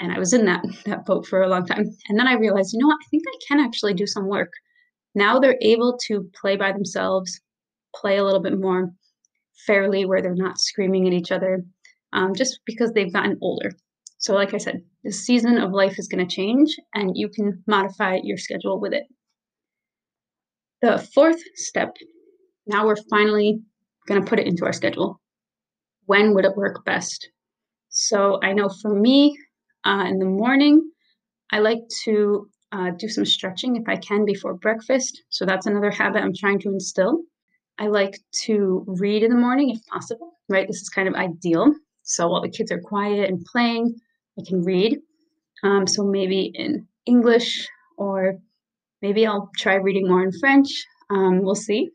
And 0.00 0.12
I 0.12 0.18
was 0.18 0.32
in 0.32 0.44
that, 0.44 0.64
that 0.86 1.06
boat 1.06 1.26
for 1.26 1.42
a 1.42 1.48
long 1.48 1.66
time. 1.66 1.84
And 2.08 2.18
then 2.18 2.28
I 2.28 2.34
realized, 2.34 2.72
you 2.72 2.80
know 2.80 2.86
what, 2.86 3.00
I 3.02 3.08
think 3.10 3.24
I 3.26 3.38
can 3.48 3.60
actually 3.60 3.94
do 3.94 4.06
some 4.06 4.26
work. 4.26 4.52
Now 5.14 5.38
they're 5.38 5.58
able 5.62 5.98
to 6.06 6.30
play 6.40 6.56
by 6.56 6.72
themselves, 6.72 7.40
play 7.96 8.18
a 8.18 8.24
little 8.24 8.42
bit 8.42 8.58
more, 8.58 8.90
fairly 9.66 10.04
where 10.04 10.22
they're 10.22 10.34
not 10.34 10.58
screaming 10.58 11.06
at 11.06 11.12
each 11.12 11.32
other 11.32 11.64
um, 12.12 12.34
just 12.34 12.60
because 12.64 12.92
they've 12.92 13.12
gotten 13.12 13.38
older. 13.40 13.72
So, 14.18 14.34
like 14.34 14.52
I 14.52 14.58
said, 14.58 14.82
the 15.04 15.12
season 15.12 15.58
of 15.58 15.72
life 15.72 15.98
is 15.98 16.08
going 16.08 16.26
to 16.26 16.34
change 16.34 16.76
and 16.94 17.12
you 17.16 17.28
can 17.28 17.62
modify 17.66 18.18
your 18.22 18.36
schedule 18.36 18.80
with 18.80 18.92
it. 18.92 19.04
The 20.82 20.98
fourth 21.14 21.40
step, 21.54 21.96
now 22.66 22.86
we're 22.86 22.96
finally 23.10 23.60
going 24.06 24.22
to 24.22 24.28
put 24.28 24.38
it 24.38 24.46
into 24.46 24.64
our 24.64 24.72
schedule. 24.72 25.20
When 26.06 26.34
would 26.34 26.44
it 26.44 26.56
work 26.56 26.84
best? 26.84 27.30
So, 27.90 28.40
I 28.42 28.52
know 28.52 28.68
for 28.68 28.94
me, 28.94 29.38
uh, 29.84 30.04
in 30.08 30.18
the 30.18 30.24
morning, 30.24 30.90
I 31.52 31.60
like 31.60 31.82
to 32.04 32.48
uh, 32.72 32.90
do 32.98 33.08
some 33.08 33.24
stretching 33.24 33.76
if 33.76 33.84
I 33.88 33.96
can 33.96 34.24
before 34.24 34.54
breakfast. 34.54 35.22
So, 35.30 35.46
that's 35.46 35.66
another 35.66 35.90
habit 35.90 36.22
I'm 36.22 36.34
trying 36.34 36.58
to 36.60 36.70
instill. 36.70 37.22
I 37.78 37.86
like 37.86 38.18
to 38.44 38.84
read 38.86 39.22
in 39.22 39.30
the 39.30 39.36
morning 39.36 39.70
if 39.70 39.84
possible, 39.86 40.38
right? 40.48 40.66
This 40.66 40.82
is 40.82 40.88
kind 40.88 41.08
of 41.08 41.14
ideal. 41.14 41.72
So 42.02 42.28
while 42.28 42.42
the 42.42 42.48
kids 42.48 42.72
are 42.72 42.80
quiet 42.80 43.28
and 43.30 43.44
playing, 43.44 43.94
I 44.38 44.42
can 44.46 44.62
read. 44.62 44.98
Um, 45.62 45.86
so 45.86 46.04
maybe 46.04 46.50
in 46.54 46.86
English, 47.06 47.68
or 47.96 48.38
maybe 49.02 49.26
I'll 49.26 49.50
try 49.56 49.74
reading 49.74 50.08
more 50.08 50.22
in 50.22 50.32
French. 50.38 50.68
Um, 51.10 51.42
we'll 51.42 51.54
see. 51.54 51.90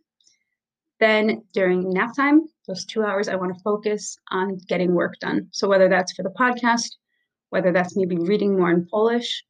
Then 1.00 1.44
during 1.54 1.90
nap 1.90 2.16
time, 2.16 2.42
those 2.68 2.86
two 2.86 3.04
hours, 3.04 3.28
I 3.28 3.36
want 3.36 3.54
to 3.54 3.62
focus 3.62 4.18
on 4.32 4.58
getting 4.70 4.94
work 4.94 5.20
done. 5.20 5.48
So 5.52 5.68
whether 5.68 5.90
that's 5.90 6.14
for 6.14 6.24
the 6.24 6.30
podcast, 6.30 6.96
whether 7.50 7.74
that's 7.74 7.98
maybe 7.98 8.18
reading 8.18 8.58
more 8.58 8.72
in 8.72 8.88
Polish, 8.90 9.44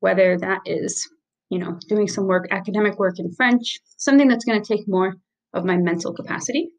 whether 0.00 0.38
that 0.38 0.60
is, 0.64 1.06
you 1.50 1.58
know, 1.58 1.78
doing 1.88 2.08
some 2.08 2.26
work, 2.26 2.46
academic 2.50 2.98
work 2.98 3.18
in 3.18 3.32
French, 3.34 3.78
something 3.96 4.28
that's 4.28 4.44
going 4.44 4.62
to 4.62 4.66
take 4.66 4.88
more 4.88 5.14
of 5.54 5.64
my 5.64 5.76
mental 5.76 6.12
capacity. 6.12 6.70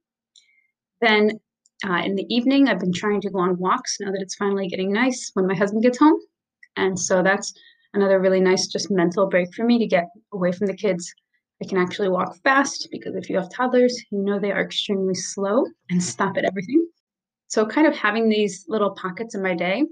Then 1.02 1.40
uh, 1.88 2.02
in 2.04 2.16
the 2.16 2.26
evening, 2.30 2.68
I've 2.68 2.80
been 2.80 2.94
trying 2.94 3.22
to 3.22 3.30
go 3.30 3.40
on 3.40 3.58
walks 3.58 3.98
now 4.00 4.12
that 4.12 4.22
it's 4.22 4.36
finally 4.36 4.68
getting 4.68 4.92
nice 4.92 5.32
when 5.34 5.48
my 5.48 5.56
husband 5.56 5.84
gets 5.84 5.98
home. 5.98 6.20
And 6.76 7.00
so 7.00 7.24
that's 7.24 7.54
another 7.94 8.20
really 8.20 8.42
nice, 8.42 8.68
just 8.68 8.92
mental 8.92 9.28
break 9.28 9.54
for 9.56 9.66
me 9.66 9.80
to 9.80 9.88
get 9.88 10.06
away 10.34 10.52
from 10.52 10.68
the 10.68 10.76
kids. 10.76 11.14
I 11.62 11.68
can 11.68 11.78
actually 11.78 12.10
walk 12.10 12.38
fast 12.44 12.88
because 12.92 13.16
if 13.16 13.30
you 13.30 13.38
have 13.38 13.52
toddlers, 13.52 13.98
you 14.12 14.20
know 14.20 14.40
they 14.40 14.52
are 14.52 14.62
extremely 14.62 15.14
slow 15.14 15.66
and 15.90 16.02
stop 16.02 16.38
at 16.38 16.46
everything. 16.46 16.88
So, 17.48 17.66
kind 17.66 17.88
of 17.88 17.96
having 17.96 18.30
these 18.30 18.64
little 18.68 18.92
pockets 18.92 19.36
in 19.36 19.42
my 19.42 19.56
day, 19.56 19.84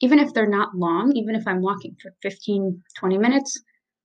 even 0.00 0.18
if 0.18 0.32
they're 0.32 0.48
not 0.48 0.74
long, 0.74 1.12
even 1.14 1.36
if 1.36 1.46
I'm 1.46 1.60
walking 1.60 1.94
for 2.02 2.12
15, 2.22 2.82
20 2.98 3.18
minutes, 3.18 3.60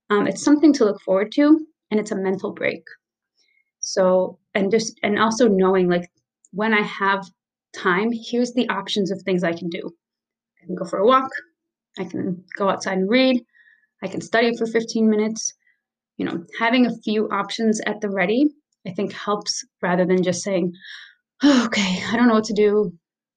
um, 0.09 0.27
it's 0.27 0.43
something 0.43 0.73
to 0.73 0.85
look 0.85 1.01
forward 1.01 1.31
to 1.33 1.65
and 1.89 1.99
it's 1.99 2.11
a 2.11 2.15
mental 2.15 2.51
break. 2.51 2.83
So, 3.87 4.37
and 4.53 4.69
just, 4.69 4.99
and 5.01 5.17
also 5.17 5.47
knowing 5.47 5.87
like 5.89 6.11
when 6.51 6.73
I 6.73 6.81
have 6.81 7.25
time, 7.73 8.09
here's 8.11 8.51
the 8.51 8.67
options 8.67 9.11
of 9.11 9.21
things 9.21 9.45
I 9.45 9.53
can 9.53 9.69
do. 9.69 9.79
I 10.61 10.65
can 10.65 10.75
go 10.75 10.83
for 10.83 10.99
a 10.99 11.07
walk, 11.07 11.29
I 11.97 12.03
can 12.03 12.43
go 12.57 12.69
outside 12.69 12.97
and 12.97 13.09
read, 13.09 13.41
I 14.03 14.09
can 14.09 14.19
study 14.19 14.57
for 14.57 14.65
15 14.65 15.09
minutes. 15.09 15.53
You 16.17 16.25
know, 16.25 16.43
having 16.59 16.85
a 16.85 16.97
few 17.05 17.29
options 17.29 17.79
at 17.85 18.01
the 18.01 18.09
ready, 18.09 18.49
I 18.85 18.91
think 18.91 19.13
helps 19.13 19.63
rather 19.81 20.05
than 20.05 20.21
just 20.21 20.43
saying, 20.43 20.73
oh, 21.43 21.65
okay, 21.67 22.03
I 22.11 22.17
don't 22.17 22.27
know 22.27 22.33
what 22.33 22.43
to 22.45 22.53
do. 22.53 22.91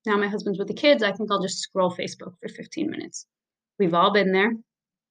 Now 0.04 0.16
my 0.16 0.26
husband's 0.26 0.58
with 0.58 0.66
the 0.66 0.74
kids. 0.74 1.04
I 1.04 1.12
think 1.12 1.30
I'll 1.30 1.42
just 1.42 1.60
scroll 1.60 1.92
Facebook 1.92 2.34
for 2.40 2.48
15 2.48 2.90
minutes. 2.90 3.24
We've 3.78 3.94
all 3.94 4.12
been 4.12 4.32
there, 4.32 4.50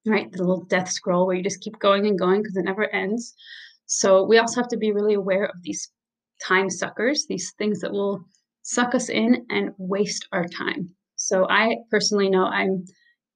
right? 0.05 0.29
The 0.29 0.43
little 0.43 0.65
death 0.65 0.91
scroll 0.91 1.25
where 1.25 1.37
you 1.37 1.43
just 1.43 1.61
keep 1.61 1.79
going 1.79 2.07
and 2.07 2.19
going 2.19 2.41
because 2.41 2.57
it 2.57 2.65
never 2.65 2.93
ends. 2.93 3.35
So 3.89 4.23
we 4.23 4.37
also 4.37 4.61
have 4.61 4.69
to 4.69 4.77
be 4.77 4.91
really 4.91 5.15
aware 5.15 5.45
of 5.45 5.63
these 5.63 5.89
time 6.43 6.69
suckers, 6.69 7.25
these 7.27 7.53
things 7.57 7.79
that 7.79 7.91
will 7.91 8.23
suck 8.61 8.93
us 8.93 9.09
in 9.09 9.47
and 9.49 9.71
waste 9.79 10.27
our 10.31 10.45
time. 10.45 10.89
So 11.15 11.47
I 11.49 11.77
personally 11.89 12.29
know 12.29 12.45
I 12.45 12.67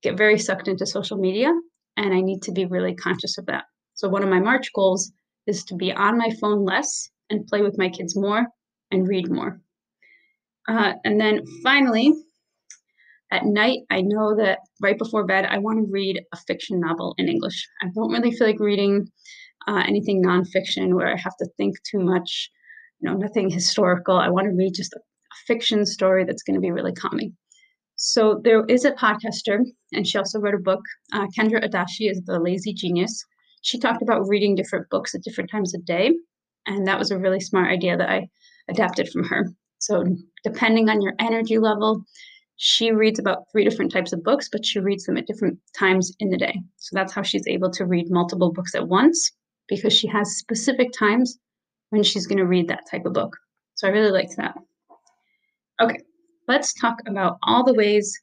get 0.04 0.16
very 0.16 0.38
sucked 0.38 0.68
into 0.68 0.86
social 0.86 1.18
media 1.18 1.52
and 1.98 2.14
I 2.14 2.22
need 2.22 2.44
to 2.44 2.52
be 2.52 2.66
really 2.66 2.94
conscious 2.94 3.40
of 3.40 3.48
that. 3.48 3.64
So 3.96 4.08
one 4.08 4.22
of 4.22 4.30
my 4.30 4.40
March 4.40 4.72
goals 4.76 5.12
is 5.48 5.64
to 5.66 5.76
be 5.76 5.92
on 5.92 6.20
my 6.20 6.30
phone 6.40 6.64
less 6.64 7.10
and 7.32 7.48
play 7.48 7.64
with 7.64 7.80
my 7.80 7.90
kids 7.90 8.16
more 8.16 8.46
and 8.92 9.08
read 9.08 9.32
more. 9.32 9.60
Uh, 10.70 10.94
and 11.04 11.20
then 11.20 11.42
finally, 11.64 12.14
at 13.32 13.46
night, 13.46 13.80
I 13.90 14.02
know 14.02 14.36
that 14.38 14.60
right 14.84 15.00
before 15.00 15.26
bed, 15.26 15.46
I 15.46 15.58
want 15.58 15.80
to 15.80 15.92
read 15.92 16.22
a 16.32 16.38
fiction 16.38 16.80
novel 16.80 17.16
in 17.18 17.28
English. 17.28 17.68
I 17.82 17.88
don't 17.96 18.12
really 18.12 18.32
feel 18.32 18.46
like 18.46 18.60
reading 18.60 19.08
uh, 19.68 19.84
anything 19.88 20.24
nonfiction 20.24 20.94
where 20.94 21.08
I 21.08 21.18
have 21.18 21.36
to 21.38 21.48
think 21.58 21.76
too 21.90 22.00
much, 22.00 22.50
you 23.00 23.10
know, 23.10 23.18
nothing 23.18 23.50
historical. 23.50 24.18
I 24.18 24.30
want 24.30 24.46
to 24.46 24.52
read 24.52 24.74
just 24.76 24.94
a, 24.94 24.98
a 24.98 25.36
fiction 25.48 25.86
story 25.86 26.26
that's 26.26 26.44
going 26.44 26.56
to 26.56 26.62
be 26.62 26.72
really 26.72 26.94
calming. 26.94 27.36
So 27.96 28.42
there 28.44 28.66
is 28.66 28.86
a 28.86 28.92
podcaster, 28.92 29.60
and 29.94 30.06
she 30.06 30.18
also 30.18 30.40
wrote 30.40 30.56
a 30.56 30.60
book. 30.60 30.82
Uh, 31.14 31.28
Kendra 31.38 31.64
Adachi 31.64 32.10
is 32.12 32.22
the 32.26 32.40
lazy 32.40 32.74
genius. 32.74 33.24
She 33.62 33.80
talked 33.80 34.02
about 34.02 34.28
reading 34.28 34.56
different 34.56 34.90
books 34.90 35.16
at 35.16 35.24
different 35.24 35.50
times 35.50 35.74
of 35.74 35.86
day, 35.86 36.12
and 36.66 36.86
that 36.88 37.00
was 37.00 37.12
a 37.12 37.18
really 37.18 37.40
smart 37.40 37.72
idea 37.72 37.96
that 37.96 38.10
I 38.10 38.28
adapted 38.70 39.10
from 39.10 39.24
her. 39.26 39.48
So 39.80 40.04
depending 40.44 40.90
on 40.90 41.02
your 41.02 41.14
energy 41.20 41.60
level, 41.60 42.04
she 42.58 42.92
reads 42.92 43.20
about 43.20 43.44
three 43.52 43.64
different 43.64 43.92
types 43.92 44.14
of 44.14 44.24
books, 44.24 44.50
but 44.52 44.66
she 44.66 44.80
reads 44.80 45.06
them 45.06 45.18
at 45.18 45.28
different 45.28 45.60
times 45.78 46.14
in 46.20 46.30
the 46.30 46.38
day. 46.38 46.62
So 46.78 46.96
that's 46.96 47.14
how 47.14 47.22
she's 47.22 47.48
able 47.48 47.70
to 47.72 47.86
read 47.86 48.10
multiple 48.10 48.52
books 48.52 48.76
at 48.76 48.88
once 48.88 49.32
because 49.76 49.94
she 49.94 50.08
has 50.08 50.38
specific 50.38 50.92
times 50.98 51.38
when 51.90 52.04
she's 52.04 52.28
going 52.28 52.38
to 52.38 52.46
read 52.46 52.68
that 52.68 52.90
type 52.90 53.06
of 53.06 53.14
book. 53.14 53.36
So 53.76 53.88
I 53.88 53.92
really 53.92 54.12
liked 54.12 54.36
that. 54.38 54.56
Okay, 55.82 56.00
let's 56.48 56.74
talk 56.74 56.98
about 57.08 57.38
all 57.44 57.64
the 57.64 57.74
ways 57.74 58.18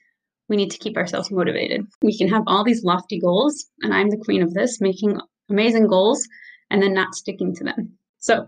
we 0.49 0.57
need 0.57 0.71
to 0.71 0.79
keep 0.79 0.97
ourselves 0.97 1.31
motivated. 1.31 1.87
We 2.03 2.17
can 2.17 2.29
have 2.29 2.43
all 2.47 2.65
these 2.65 2.85
lofty 2.85 3.21
goals, 3.21 3.67
and 3.83 3.95
I'm 3.95 4.11
the 4.11 4.23
queen 4.25 4.43
of 4.43 4.55
this, 4.55 4.81
making 4.81 5.19
amazing 5.49 5.87
goals 5.87 6.27
and 6.71 6.83
then 6.83 6.95
not 6.95 7.15
sticking 7.15 7.55
to 7.57 7.65
them. 7.65 7.93
So, 8.19 8.47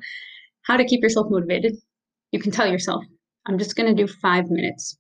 how 0.62 0.76
to 0.76 0.84
keep 0.84 1.02
yourself 1.02 1.28
motivated? 1.30 1.76
You 2.30 2.40
can 2.40 2.52
tell 2.52 2.66
yourself, 2.66 3.04
I'm 3.46 3.58
just 3.58 3.76
going 3.76 3.94
to 3.94 4.06
do 4.06 4.12
five 4.12 4.50
minutes. 4.50 4.96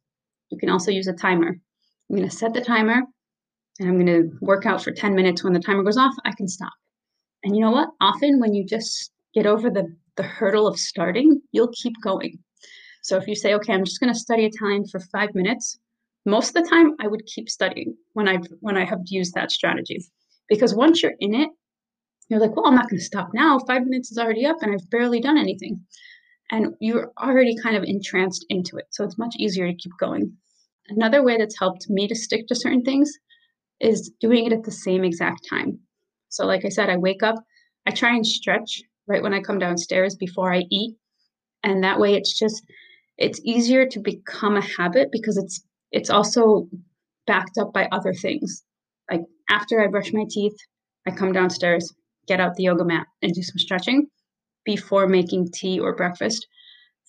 You 0.50 0.58
can 0.58 0.70
also 0.70 0.90
use 0.90 1.06
a 1.06 1.12
timer. 1.12 1.48
I'm 1.48 2.16
going 2.16 2.28
to 2.28 2.34
set 2.34 2.52
the 2.52 2.60
timer 2.60 3.02
and 3.78 3.88
I'm 3.88 3.94
going 3.94 4.06
to 4.06 4.36
work 4.40 4.66
out 4.66 4.82
for 4.82 4.92
10 4.92 5.14
minutes. 5.14 5.42
When 5.42 5.52
the 5.52 5.60
timer 5.60 5.82
goes 5.82 5.96
off, 5.96 6.14
I 6.24 6.32
can 6.32 6.48
stop. 6.48 6.72
And 7.44 7.56
you 7.56 7.62
know 7.62 7.70
what? 7.70 7.90
Often 8.00 8.40
when 8.40 8.54
you 8.54 8.64
just 8.64 9.10
get 9.34 9.46
over 9.46 9.70
the, 9.70 9.94
the 10.16 10.22
hurdle 10.22 10.66
of 10.66 10.78
starting, 10.78 11.40
you'll 11.52 11.72
keep 11.72 11.94
going. 12.02 12.38
So 13.02 13.16
if 13.16 13.26
you 13.26 13.34
say, 13.34 13.54
okay, 13.54 13.72
I'm 13.72 13.84
just 13.84 14.00
going 14.00 14.12
to 14.12 14.18
study 14.18 14.44
Italian 14.44 14.86
for 14.86 15.00
five 15.00 15.34
minutes, 15.34 15.78
most 16.24 16.56
of 16.56 16.62
the 16.62 16.70
time 16.70 16.94
I 17.00 17.08
would 17.08 17.26
keep 17.26 17.48
studying 17.48 17.96
when 18.12 18.28
I 18.28 18.38
when 18.60 18.76
I 18.76 18.84
have 18.84 19.00
used 19.06 19.34
that 19.34 19.50
strategy. 19.50 20.04
Because 20.48 20.74
once 20.74 21.02
you're 21.02 21.14
in 21.18 21.34
it, 21.34 21.48
you're 22.28 22.40
like, 22.40 22.54
well, 22.54 22.66
I'm 22.66 22.76
not 22.76 22.88
going 22.88 23.00
to 23.00 23.04
stop 23.04 23.30
now. 23.34 23.58
Five 23.66 23.84
minutes 23.84 24.12
is 24.12 24.18
already 24.18 24.46
up 24.46 24.56
and 24.62 24.72
I've 24.72 24.88
barely 24.90 25.20
done 25.20 25.36
anything. 25.36 25.80
And 26.50 26.74
you're 26.80 27.12
already 27.18 27.56
kind 27.60 27.76
of 27.76 27.82
entranced 27.84 28.46
into 28.48 28.76
it. 28.76 28.86
So 28.90 29.04
it's 29.04 29.18
much 29.18 29.34
easier 29.36 29.66
to 29.66 29.74
keep 29.76 29.92
going. 29.98 30.32
Another 30.88 31.22
way 31.24 31.38
that's 31.38 31.58
helped 31.58 31.88
me 31.88 32.06
to 32.08 32.14
stick 32.14 32.46
to 32.48 32.54
certain 32.54 32.82
things 32.82 33.10
is 33.80 34.12
doing 34.20 34.46
it 34.46 34.52
at 34.52 34.62
the 34.62 34.70
same 34.70 35.02
exact 35.04 35.46
time. 35.48 35.80
So, 36.32 36.46
like 36.46 36.64
I 36.64 36.70
said, 36.70 36.88
I 36.88 36.96
wake 36.96 37.22
up, 37.22 37.36
I 37.86 37.90
try 37.90 38.14
and 38.16 38.26
stretch 38.26 38.82
right 39.06 39.22
when 39.22 39.34
I 39.34 39.40
come 39.40 39.58
downstairs 39.58 40.16
before 40.16 40.52
I 40.52 40.64
eat. 40.70 40.96
And 41.62 41.84
that 41.84 42.00
way 42.00 42.14
it's 42.14 42.38
just, 42.38 42.64
it's 43.18 43.40
easier 43.44 43.86
to 43.86 44.00
become 44.00 44.56
a 44.56 44.66
habit 44.78 45.10
because 45.12 45.36
it's, 45.36 45.62
it's 45.90 46.08
also 46.08 46.68
backed 47.26 47.58
up 47.58 47.74
by 47.74 47.86
other 47.92 48.14
things. 48.14 48.64
Like 49.10 49.20
after 49.50 49.82
I 49.82 49.88
brush 49.88 50.10
my 50.14 50.24
teeth, 50.30 50.56
I 51.06 51.10
come 51.10 51.32
downstairs, 51.32 51.92
get 52.26 52.40
out 52.40 52.54
the 52.56 52.64
yoga 52.64 52.84
mat 52.84 53.06
and 53.20 53.34
do 53.34 53.42
some 53.42 53.58
stretching 53.58 54.06
before 54.64 55.06
making 55.08 55.50
tea 55.52 55.78
or 55.78 55.94
breakfast 55.94 56.46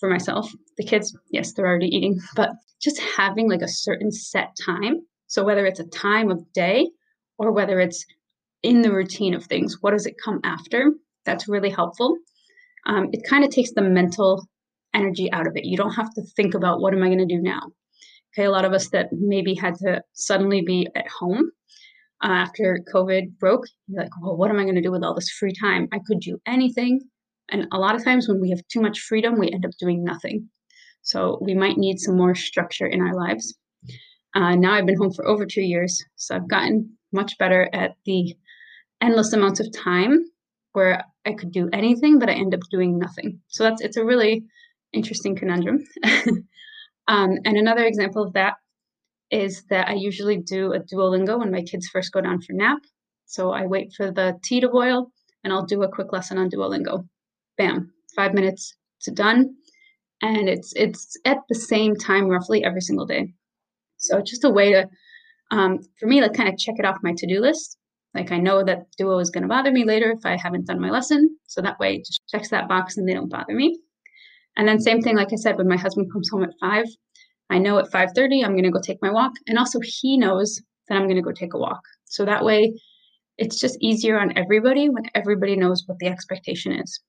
for 0.01 0.09
myself. 0.09 0.51
The 0.77 0.83
kids, 0.83 1.17
yes, 1.31 1.53
they're 1.53 1.65
already 1.65 1.95
eating, 1.95 2.19
but 2.35 2.49
just 2.81 2.99
having 2.99 3.49
like 3.49 3.61
a 3.61 3.69
certain 3.69 4.11
set 4.11 4.49
time. 4.65 4.97
So 5.27 5.45
whether 5.45 5.65
it's 5.65 5.79
a 5.79 5.87
time 5.87 6.29
of 6.29 6.43
day 6.51 6.89
or 7.37 7.53
whether 7.53 7.79
it's 7.79 8.05
in 8.63 8.81
the 8.81 8.91
routine 8.91 9.33
of 9.33 9.45
things. 9.45 9.77
What 9.81 9.91
does 9.91 10.05
it 10.05 10.15
come 10.23 10.39
after? 10.43 10.93
That's 11.25 11.47
really 11.47 11.69
helpful. 11.69 12.17
Um, 12.85 13.09
it 13.13 13.21
kind 13.29 13.43
of 13.43 13.51
takes 13.51 13.71
the 13.73 13.81
mental 13.81 14.47
energy 14.93 15.31
out 15.31 15.47
of 15.47 15.55
it. 15.55 15.65
You 15.65 15.77
don't 15.77 15.93
have 15.93 16.13
to 16.15 16.21
think 16.35 16.53
about 16.53 16.81
what 16.81 16.93
am 16.93 17.03
I 17.03 17.07
going 17.07 17.19
to 17.19 17.25
do 17.25 17.41
now. 17.41 17.61
Okay, 18.33 18.45
a 18.45 18.51
lot 18.51 18.65
of 18.65 18.73
us 18.73 18.89
that 18.89 19.09
maybe 19.11 19.53
had 19.53 19.75
to 19.75 20.01
suddenly 20.13 20.61
be 20.61 20.87
at 20.95 21.07
home 21.07 21.51
uh, 22.23 22.27
after 22.27 22.79
COVID 22.93 23.37
broke, 23.37 23.65
you're 23.87 24.03
like, 24.03 24.11
well, 24.21 24.37
what 24.37 24.49
am 24.49 24.57
I 24.57 24.63
going 24.63 24.75
to 24.75 24.81
do 24.81 24.91
with 24.91 25.03
all 25.03 25.13
this 25.13 25.29
free 25.29 25.53
time? 25.53 25.87
I 25.91 25.99
could 26.07 26.19
do 26.19 26.39
anything. 26.47 27.01
And 27.49 27.67
a 27.71 27.77
lot 27.77 27.95
of 27.95 28.03
times 28.03 28.27
when 28.27 28.39
we 28.39 28.49
have 28.49 28.61
too 28.71 28.81
much 28.81 28.99
freedom, 28.99 29.37
we 29.37 29.51
end 29.51 29.65
up 29.65 29.71
doing 29.79 30.03
nothing. 30.03 30.49
So 31.01 31.37
we 31.41 31.53
might 31.53 31.77
need 31.77 31.99
some 31.99 32.15
more 32.15 32.33
structure 32.33 32.87
in 32.87 33.01
our 33.01 33.13
lives. 33.13 33.53
Uh, 34.35 34.55
now 34.55 34.73
I've 34.73 34.85
been 34.85 34.97
home 34.97 35.11
for 35.11 35.27
over 35.27 35.45
two 35.45 35.61
years, 35.61 36.01
so 36.15 36.35
I've 36.35 36.47
gotten 36.47 36.97
much 37.11 37.37
better 37.37 37.69
at 37.73 37.95
the 38.05 38.33
endless 39.03 39.33
amounts 39.33 39.59
of 39.59 39.67
time 39.71 40.17
where 40.71 41.03
I 41.25 41.33
could 41.33 41.51
do 41.51 41.69
anything, 41.71 42.19
but 42.19 42.29
I 42.29 42.33
end 42.33 42.53
up 42.53 42.61
doing 42.71 42.97
nothing. 42.97 43.39
So 43.49 43.63
that's 43.63 43.81
it's 43.81 43.97
a 43.97 44.05
really 44.05 44.43
interesting 44.93 45.35
conundrum. 45.35 45.83
um, 47.07 47.37
and 47.45 47.57
another 47.57 47.83
example 47.85 48.23
of 48.23 48.33
that 48.33 48.53
is 49.29 49.63
that 49.69 49.89
I 49.89 49.93
usually 49.93 50.37
do 50.37 50.73
a 50.73 50.79
Duolingo 50.79 51.39
when 51.39 51.51
my 51.51 51.61
kids 51.61 51.87
first 51.87 52.11
go 52.11 52.21
down 52.21 52.41
for 52.41 52.53
nap. 52.53 52.79
So 53.25 53.51
I 53.51 53.65
wait 53.65 53.93
for 53.95 54.11
the 54.11 54.37
tea 54.43 54.61
to 54.61 54.69
boil 54.69 55.11
and 55.43 55.51
I'll 55.51 55.65
do 55.65 55.83
a 55.83 55.91
quick 55.91 56.13
lesson 56.13 56.37
on 56.37 56.49
Duolingo. 56.49 57.07
Bam, 57.57 57.91
five 58.15 58.33
minutes 58.33 58.75
to 59.01 59.11
done. 59.11 59.55
And 60.21 60.47
it's 60.47 60.71
it's 60.75 61.17
at 61.25 61.39
the 61.49 61.55
same 61.55 61.95
time 61.95 62.27
roughly 62.27 62.63
every 62.63 62.81
single 62.81 63.05
day. 63.05 63.33
So 63.97 64.17
it's 64.17 64.31
just 64.31 64.45
a 64.45 64.49
way 64.49 64.71
to 64.73 64.87
um, 65.51 65.79
for 65.99 66.07
me 66.07 66.21
like 66.21 66.33
kind 66.33 66.49
of 66.49 66.57
check 66.57 66.75
it 66.77 66.85
off 66.85 66.97
my 67.03 67.13
to-do 67.17 67.41
list. 67.41 67.77
Like 68.13 68.31
I 68.31 68.37
know 68.37 68.63
that 68.63 68.85
Duo 68.97 69.19
is 69.19 69.29
going 69.29 69.41
to 69.41 69.47
bother 69.47 69.71
me 69.71 69.85
later 69.85 70.11
if 70.11 70.25
I 70.25 70.37
haven't 70.37 70.67
done 70.67 70.79
my 70.79 70.89
lesson. 70.89 71.37
So 71.47 71.61
that 71.61 71.79
way 71.79 71.95
it 71.95 72.05
just 72.05 72.27
checks 72.27 72.49
that 72.49 72.67
box 72.67 72.97
and 72.97 73.07
they 73.07 73.13
don't 73.13 73.29
bother 73.29 73.53
me. 73.53 73.79
And 74.55 74.67
then 74.67 74.79
same 74.79 75.01
thing, 75.01 75.15
like 75.15 75.33
I 75.33 75.37
said, 75.37 75.57
when 75.57 75.67
my 75.67 75.77
husband 75.77 76.11
comes 76.11 76.29
home 76.29 76.43
at 76.43 76.53
five, 76.59 76.85
I 77.49 77.57
know 77.57 77.77
at 77.79 77.91
5:30 77.91 78.43
I'm 78.43 78.51
going 78.51 78.63
to 78.63 78.71
go 78.71 78.79
take 78.81 79.01
my 79.01 79.11
walk, 79.11 79.33
and 79.47 79.57
also 79.57 79.79
he 79.83 80.17
knows 80.17 80.61
that 80.87 80.95
I'm 80.95 81.05
going 81.05 81.15
to 81.15 81.21
go 81.21 81.31
take 81.31 81.53
a 81.53 81.57
walk. 81.57 81.81
So 82.05 82.25
that 82.25 82.43
way, 82.43 82.73
it's 83.37 83.59
just 83.59 83.77
easier 83.81 84.19
on 84.19 84.37
everybody 84.37 84.89
when 84.89 85.05
everybody 85.15 85.55
knows 85.55 85.83
what 85.87 85.97
the 85.99 86.07
expectation 86.07 86.71
is. 86.71 86.99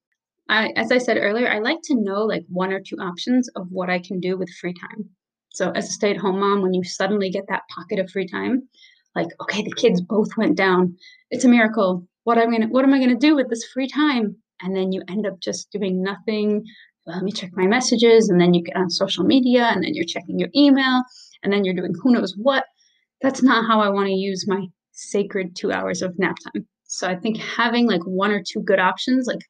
I, 0.49 0.69
as 0.77 0.91
I 0.91 0.99
said 0.99 1.19
earlier, 1.19 1.51
I 1.51 1.59
like 1.59 1.81
to 1.85 1.95
know 1.95 2.25
like 2.25 2.45
one 2.49 2.73
or 2.73 2.81
two 2.81 2.97
options 2.97 3.49
of 3.57 3.67
what 3.71 3.91
I 3.91 3.99
can 3.99 4.21
do 4.21 4.37
with 4.37 4.51
free 4.61 4.75
time. 4.75 5.09
So 5.51 5.71
as 5.71 5.89
a 5.89 5.93
stay-at-home 5.93 6.41
mom, 6.41 6.63
when 6.63 6.75
you 6.75 6.83
suddenly 6.83 7.31
get 7.31 7.45
that 7.49 7.63
pocket 7.75 7.99
of 7.99 8.11
free 8.11 8.27
time, 8.27 8.69
like 9.15 9.29
okay, 9.43 9.63
the 9.63 9.73
kids 9.73 10.01
both 10.01 10.37
went 10.37 10.57
down, 10.57 10.97
it's 11.31 11.45
a 11.45 11.49
miracle. 11.49 12.07
What 12.25 12.39
am 12.39 12.49
I 12.49 12.59
gonna 12.59 12.69
What 12.69 12.85
am 12.85 12.95
I 12.95 12.99
gonna 12.99 13.15
do 13.17 13.35
with 13.37 13.49
this 13.51 13.65
free 13.73 13.89
time? 13.89 14.37
And 14.63 14.77
then 14.77 14.93
you 14.93 15.03
end 15.09 15.27
up 15.27 15.41
just 15.41 15.71
doing 15.73 16.03
nothing, 16.03 16.65
let 17.07 17.23
me 17.23 17.33
check 17.33 17.51
my 17.55 17.67
messages 17.67 18.29
and 18.29 18.41
then 18.41 18.55
you 18.55 18.63
get 18.63 18.77
on 18.77 18.89
social 18.89 19.25
media 19.25 19.65
and 19.65 19.85
then 19.85 19.95
you're 19.95 20.05
checking 20.05 20.39
your 20.39 20.49
email 20.57 21.03
and 21.43 21.53
then 21.53 21.65
you're 21.65 21.75
doing 21.75 21.95
who 22.03 22.13
knows 22.13 22.35
what. 22.37 22.65
That's 23.23 23.43
not 23.43 23.67
how 23.67 23.81
i 23.81 23.89
want 23.89 24.09
to 24.09 24.15
use 24.15 24.47
my 24.47 24.67
sacred 24.93 25.57
two 25.57 25.73
hours 25.73 26.03
of 26.03 26.19
nap 26.19 26.37
time. 26.53 26.67
So 26.85 27.09
i 27.09 27.17
think 27.17 27.37
having 27.39 27.87
like 27.87 28.03
one 28.05 28.31
or 28.31 28.43
two 28.43 28.63
good 28.63 28.79
options 28.79 29.27
like 29.27 29.41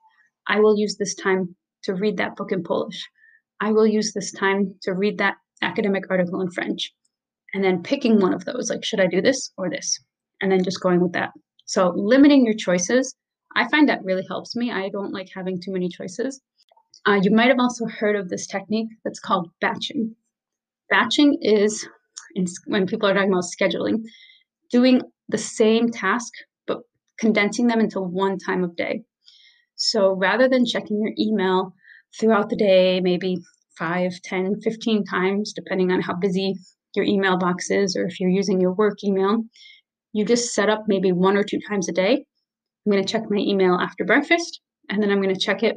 i 0.49 0.59
will 0.61 0.76
use 0.76 0.97
this 0.97 1.14
time 1.14 1.54
to 1.85 1.94
read 1.94 2.16
that 2.16 2.37
book 2.37 2.50
in 2.50 2.62
polish. 2.62 3.09
I 3.61 3.73
will 3.73 3.87
use 3.87 4.12
this 4.12 4.33
time 4.33 4.75
to 4.83 4.92
read 4.92 5.18
that 5.18 5.37
academic 5.62 6.04
article 6.11 6.40
in 6.40 6.50
french 6.50 6.92
and 7.54 7.64
then 7.64 7.82
picking 7.82 8.20
one 8.20 8.34
of 8.34 8.44
those 8.44 8.68
like 8.70 8.84
should 8.84 9.00
i 9.00 9.06
do 9.06 9.23
this 9.23 9.52
or 9.56 9.70
this 9.70 9.99
and 10.40 10.52
then 10.52 10.62
just 10.62 10.80
going 10.80 11.00
with 11.00 11.12
that 11.12 11.30
so 11.64 11.92
limiting 11.96 12.44
your 12.44 12.54
choices 12.54 13.14
i 13.56 13.66
find 13.68 13.88
that 13.88 14.04
really 14.04 14.25
helps 14.28 14.54
me 14.54 14.70
i 14.70 14.88
don't 14.90 15.12
like 15.12 15.28
having 15.34 15.61
too 15.61 15.73
many 15.73 15.88
choices 15.88 16.40
uh, 17.06 17.20
you 17.23 17.30
might 17.30 17.49
have 17.49 17.58
also 17.58 17.87
heard 17.87 18.16
of 18.16 18.28
this 18.28 18.46
technique 18.46 18.88
that's 19.04 19.20
called 19.20 19.50
batching. 19.61 20.14
Batching 20.90 21.38
is, 21.42 21.87
when 22.66 22.87
people 22.87 23.08
are 23.08 23.14
talking 23.14 23.32
about 23.32 23.44
scheduling, 23.44 24.04
doing 24.70 25.02
the 25.28 25.38
same 25.38 25.90
task 25.90 26.32
but 26.66 26.80
condensing 27.18 27.66
them 27.66 27.80
into 27.80 28.00
one 28.00 28.38
time 28.38 28.64
of 28.64 28.76
day. 28.76 29.02
So 29.76 30.12
rather 30.12 30.49
than 30.49 30.66
checking 30.66 31.00
your 31.00 31.12
email 31.18 31.75
throughout 32.18 32.49
the 32.49 32.56
day, 32.56 33.00
maybe 33.00 33.38
5, 33.78 34.12
10, 34.23 34.61
15 34.62 35.04
times, 35.04 35.52
depending 35.52 35.90
on 35.90 36.00
how 36.00 36.14
busy 36.14 36.54
your 36.94 37.04
email 37.04 37.36
boxes 37.36 37.96
or 37.96 38.04
if 38.04 38.20
you're 38.20 38.30
using 38.30 38.60
your 38.60 38.72
work 38.72 39.02
email, 39.04 39.42
you 40.12 40.24
just 40.24 40.54
set 40.54 40.68
up 40.68 40.84
maybe 40.86 41.12
one 41.12 41.36
or 41.36 41.42
two 41.42 41.58
times 41.68 41.88
a 41.88 41.92
day. 41.92 42.24
I'm 42.86 42.92
going 42.92 43.04
to 43.04 43.10
check 43.10 43.22
my 43.30 43.38
email 43.38 43.74
after 43.74 44.04
breakfast, 44.04 44.60
and 44.90 45.02
then 45.02 45.10
I'm 45.10 45.22
going 45.22 45.34
to 45.34 45.40
check 45.40 45.62
it 45.62 45.76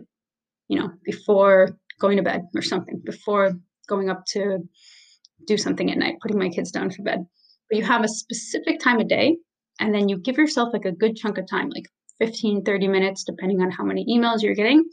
you 0.68 0.80
know, 0.80 0.92
before 1.04 1.78
going 2.00 2.18
to 2.18 2.24
bed 2.24 2.44
or 2.56 2.62
something, 2.62 3.02
before 3.06 3.54
going 3.88 4.10
up 4.10 4.26
to 4.28 4.60
do 5.46 5.58
something 5.58 5.92
at 5.92 5.98
night, 5.98 6.20
putting 6.22 6.38
my 6.38 6.50
kids 6.50 6.72
down 6.72 6.90
for 6.90 7.04
bed. 7.04 7.26
But 7.70 7.78
you 7.78 7.86
have 7.86 8.04
a 8.04 8.10
specific 8.10 8.80
time 8.80 9.00
of 9.00 9.08
day, 9.08 9.38
and 9.80 9.94
then 9.94 10.10
you 10.10 10.18
give 10.18 10.38
yourself 10.38 10.70
like 10.74 10.86
a 10.86 10.92
good 10.92 11.16
chunk 11.16 11.38
of 11.38 11.50
time, 11.50 11.70
like 11.70 11.86
15, 12.20 12.64
30 12.64 12.88
minutes, 12.88 13.24
depending 13.24 13.62
on 13.62 13.72
how 13.72 13.84
many 13.84 14.06
emails 14.06 14.42
you're 14.42 14.56
getting, 14.56 14.84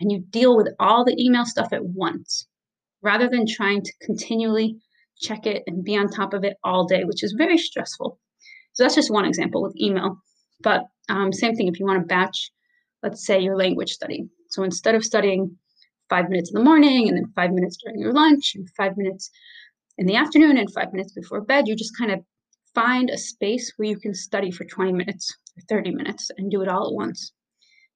and 0.00 0.12
you 0.12 0.24
deal 0.30 0.56
with 0.56 0.68
all 0.78 1.04
the 1.04 1.16
email 1.18 1.44
stuff 1.44 1.68
at 1.72 1.84
once 1.84 2.46
rather 3.02 3.28
than 3.28 3.46
trying 3.46 3.82
to 3.82 3.92
continually 4.00 4.76
check 5.20 5.46
it 5.46 5.62
and 5.66 5.84
be 5.84 5.96
on 5.96 6.08
top 6.08 6.34
of 6.34 6.44
it 6.44 6.56
all 6.64 6.86
day, 6.86 7.04
which 7.04 7.22
is 7.22 7.34
very 7.36 7.58
stressful. 7.58 8.18
So 8.72 8.82
that's 8.82 8.94
just 8.94 9.12
one 9.12 9.24
example 9.24 9.62
with 9.62 9.76
email. 9.80 10.16
But 10.60 10.84
um, 11.08 11.32
same 11.32 11.54
thing 11.54 11.68
if 11.68 11.78
you 11.78 11.86
want 11.86 12.00
to 12.00 12.06
batch, 12.06 12.50
let's 13.02 13.24
say 13.24 13.40
your 13.40 13.56
language 13.56 13.90
study. 13.90 14.28
So 14.48 14.62
instead 14.62 14.94
of 14.94 15.04
studying 15.04 15.56
five 16.08 16.28
minutes 16.28 16.50
in 16.50 16.58
the 16.58 16.64
morning 16.64 17.08
and 17.08 17.16
then 17.16 17.32
five 17.34 17.52
minutes 17.52 17.76
during 17.82 18.00
your 18.00 18.12
lunch 18.12 18.52
and 18.54 18.68
five 18.76 18.96
minutes 18.96 19.30
in 19.98 20.06
the 20.06 20.16
afternoon 20.16 20.56
and 20.56 20.72
five 20.72 20.92
minutes 20.92 21.12
before 21.12 21.40
bed, 21.40 21.68
you 21.68 21.76
just 21.76 21.96
kind 21.96 22.10
of 22.10 22.20
find 22.74 23.10
a 23.10 23.18
space 23.18 23.72
where 23.76 23.88
you 23.88 23.98
can 23.98 24.14
study 24.14 24.50
for 24.50 24.64
20 24.64 24.92
minutes 24.92 25.32
or 25.56 25.62
30 25.68 25.92
minutes 25.92 26.30
and 26.36 26.50
do 26.50 26.62
it 26.62 26.68
all 26.68 26.88
at 26.88 26.94
once. 26.94 27.32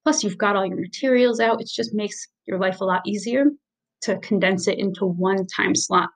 Plus, 0.05 0.23
you've 0.23 0.39
got 0.39 0.57
all 0.57 0.65
your 0.65 0.81
materials 0.81 1.41
out. 1.41 1.61
It 1.61 1.69
just 1.69 1.95
makes 1.95 2.29
your 2.47 2.59
life 2.59 2.81
a 2.81 2.85
lot 2.85 3.03
easier 3.07 3.47
to 4.03 4.19
condense 4.19 4.69
it 4.69 4.79
into 4.79 5.05
one 5.05 5.47
time 5.47 5.75
slot. 5.75 6.11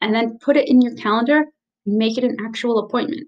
And 0.00 0.14
then 0.14 0.38
put 0.38 0.56
it 0.56 0.68
in 0.68 0.80
your 0.80 0.94
calendar, 0.94 1.44
make 1.86 2.16
it 2.16 2.24
an 2.24 2.36
actual 2.44 2.78
appointment. 2.78 3.26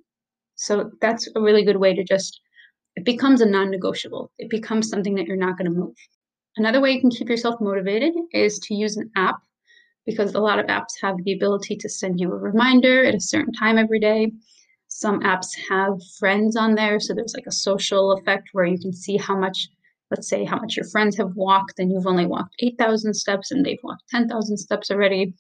So 0.55 0.91
that's 1.01 1.29
a 1.35 1.41
really 1.41 1.65
good 1.65 1.77
way 1.77 1.95
to 1.95 2.05
just, 2.05 2.41
it 2.97 3.05
becomes 3.05 3.41
a 3.41 3.47
non 3.47 3.71
negotiable. 3.71 4.31
It 4.39 4.51
becomes 4.51 4.89
something 4.89 5.15
that 5.17 5.27
you're 5.27 5.37
not 5.37 5.59
going 5.59 5.71
to 5.71 5.79
move. 5.79 5.95
Another 6.57 6.81
way 6.81 6.93
you 6.93 7.01
can 7.01 7.11
keep 7.11 7.29
yourself 7.29 7.61
motivated 7.61 8.13
is 8.33 8.59
to 8.61 8.75
use 8.75 8.97
an 8.97 9.11
app 9.17 9.37
because 10.05 10.35
a 10.35 10.41
lot 10.41 10.59
of 10.59 10.67
apps 10.67 11.01
have 11.01 11.17
the 11.25 11.33
ability 11.33 11.77
to 11.77 11.89
send 11.89 12.21
you 12.21 12.33
a 12.33 12.37
reminder 12.37 13.05
at 13.05 13.15
a 13.15 13.21
certain 13.21 13.53
time 13.53 13.79
every 13.79 14.01
day. 14.01 14.33
Some 14.89 15.21
apps 15.21 15.49
have 15.71 15.95
friends 16.19 16.57
on 16.57 16.75
there, 16.75 17.01
so 17.01 17.15
there's 17.15 17.35
like 17.35 17.47
a 17.47 17.53
social 17.53 18.13
effect 18.13 18.51
where 18.53 18.67
you 18.67 18.79
can 18.79 18.93
see 18.93 19.17
how 19.17 19.37
much, 19.37 19.69
let's 20.11 20.29
say, 20.29 20.45
how 20.45 20.59
much 20.59 20.77
your 20.77 20.87
friends 20.87 21.17
have 21.17 21.35
walked, 21.35 21.79
and 21.79 21.91
you've 21.91 22.07
only 22.07 22.27
walked 22.27 22.55
8,000 22.59 23.15
steps 23.15 23.51
and 23.51 23.65
they've 23.65 23.79
walked 23.83 24.03
10,000 24.11 24.57
steps 24.59 24.91
already. 24.91 25.35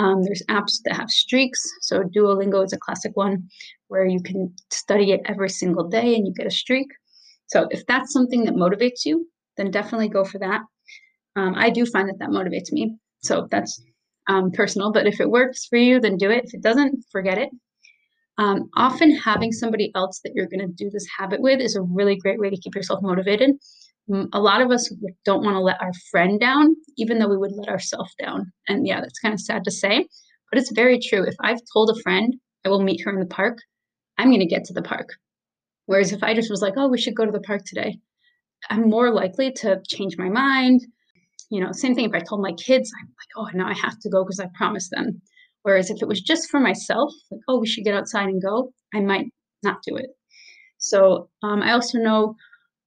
Um, 0.00 0.22
there's 0.24 0.42
apps 0.48 0.80
that 0.84 0.96
have 0.96 1.10
streaks. 1.10 1.62
So 1.82 2.02
Duolingo 2.04 2.64
is 2.64 2.72
a 2.72 2.78
classic 2.78 3.14
one 3.16 3.50
where 3.88 4.06
you 4.06 4.22
can 4.22 4.54
study 4.70 5.12
it 5.12 5.20
every 5.26 5.50
single 5.50 5.86
day 5.88 6.14
and 6.14 6.26
you 6.26 6.32
get 6.32 6.46
a 6.46 6.50
streak. 6.50 6.88
So 7.48 7.68
if 7.70 7.84
that's 7.84 8.10
something 8.10 8.44
that 8.44 8.54
motivates 8.54 9.04
you, 9.04 9.28
then 9.58 9.70
definitely 9.70 10.08
go 10.08 10.24
for 10.24 10.38
that. 10.38 10.62
Um, 11.36 11.54
I 11.54 11.68
do 11.68 11.84
find 11.84 12.08
that 12.08 12.18
that 12.18 12.30
motivates 12.30 12.72
me. 12.72 12.96
So 13.22 13.46
that's 13.50 13.82
um, 14.26 14.50
personal, 14.52 14.90
but 14.90 15.06
if 15.06 15.20
it 15.20 15.28
works 15.28 15.66
for 15.66 15.76
you, 15.76 16.00
then 16.00 16.16
do 16.16 16.30
it. 16.30 16.44
If 16.46 16.54
it 16.54 16.62
doesn't, 16.62 17.04
forget 17.12 17.36
it. 17.36 17.50
Um, 18.38 18.70
often 18.76 19.14
having 19.14 19.52
somebody 19.52 19.92
else 19.94 20.20
that 20.24 20.32
you're 20.34 20.48
going 20.48 20.66
to 20.66 20.74
do 20.82 20.88
this 20.88 21.06
habit 21.18 21.42
with 21.42 21.60
is 21.60 21.76
a 21.76 21.82
really 21.82 22.16
great 22.16 22.40
way 22.40 22.48
to 22.48 22.56
keep 22.56 22.74
yourself 22.74 23.02
motivated. 23.02 23.50
A 24.32 24.40
lot 24.40 24.60
of 24.60 24.70
us 24.70 24.92
don't 25.24 25.44
want 25.44 25.54
to 25.54 25.60
let 25.60 25.80
our 25.80 25.92
friend 26.10 26.40
down, 26.40 26.74
even 26.96 27.18
though 27.18 27.28
we 27.28 27.36
would 27.36 27.52
let 27.52 27.68
ourselves 27.68 28.12
down. 28.20 28.52
And 28.66 28.86
yeah, 28.86 29.00
that's 29.00 29.20
kind 29.20 29.32
of 29.32 29.40
sad 29.40 29.62
to 29.64 29.70
say, 29.70 30.04
but 30.50 30.58
it's 30.58 30.72
very 30.72 30.98
true. 30.98 31.22
If 31.22 31.36
I've 31.40 31.60
told 31.72 31.90
a 31.90 32.02
friend 32.02 32.34
I 32.64 32.70
will 32.70 32.82
meet 32.82 33.02
her 33.04 33.12
in 33.12 33.20
the 33.20 33.26
park, 33.26 33.58
I'm 34.18 34.28
going 34.28 34.40
to 34.40 34.46
get 34.46 34.64
to 34.64 34.72
the 34.72 34.82
park. 34.82 35.10
Whereas 35.86 36.12
if 36.12 36.22
I 36.22 36.34
just 36.34 36.50
was 36.50 36.60
like, 36.60 36.74
oh, 36.76 36.88
we 36.88 36.98
should 36.98 37.14
go 37.14 37.24
to 37.24 37.32
the 37.32 37.40
park 37.40 37.62
today, 37.64 37.98
I'm 38.68 38.88
more 38.88 39.12
likely 39.12 39.52
to 39.52 39.80
change 39.88 40.16
my 40.18 40.28
mind. 40.28 40.80
You 41.50 41.60
know, 41.60 41.72
same 41.72 41.94
thing 41.94 42.04
if 42.04 42.14
I 42.14 42.20
told 42.20 42.42
my 42.42 42.52
kids, 42.52 42.92
I'm 43.00 43.08
like, 43.08 43.54
oh, 43.54 43.56
now 43.56 43.68
I 43.68 43.74
have 43.74 43.98
to 44.00 44.10
go 44.10 44.24
because 44.24 44.40
I 44.40 44.46
promised 44.54 44.90
them. 44.90 45.20
Whereas 45.62 45.90
if 45.90 46.02
it 46.02 46.08
was 46.08 46.20
just 46.20 46.48
for 46.48 46.60
myself, 46.60 47.12
like, 47.30 47.40
oh, 47.48 47.58
we 47.58 47.66
should 47.66 47.84
get 47.84 47.94
outside 47.94 48.28
and 48.28 48.42
go, 48.42 48.72
I 48.94 49.00
might 49.00 49.26
not 49.62 49.78
do 49.86 49.96
it. 49.96 50.10
So 50.78 51.28
um, 51.42 51.62
I 51.62 51.72
also 51.72 51.98
know 51.98 52.34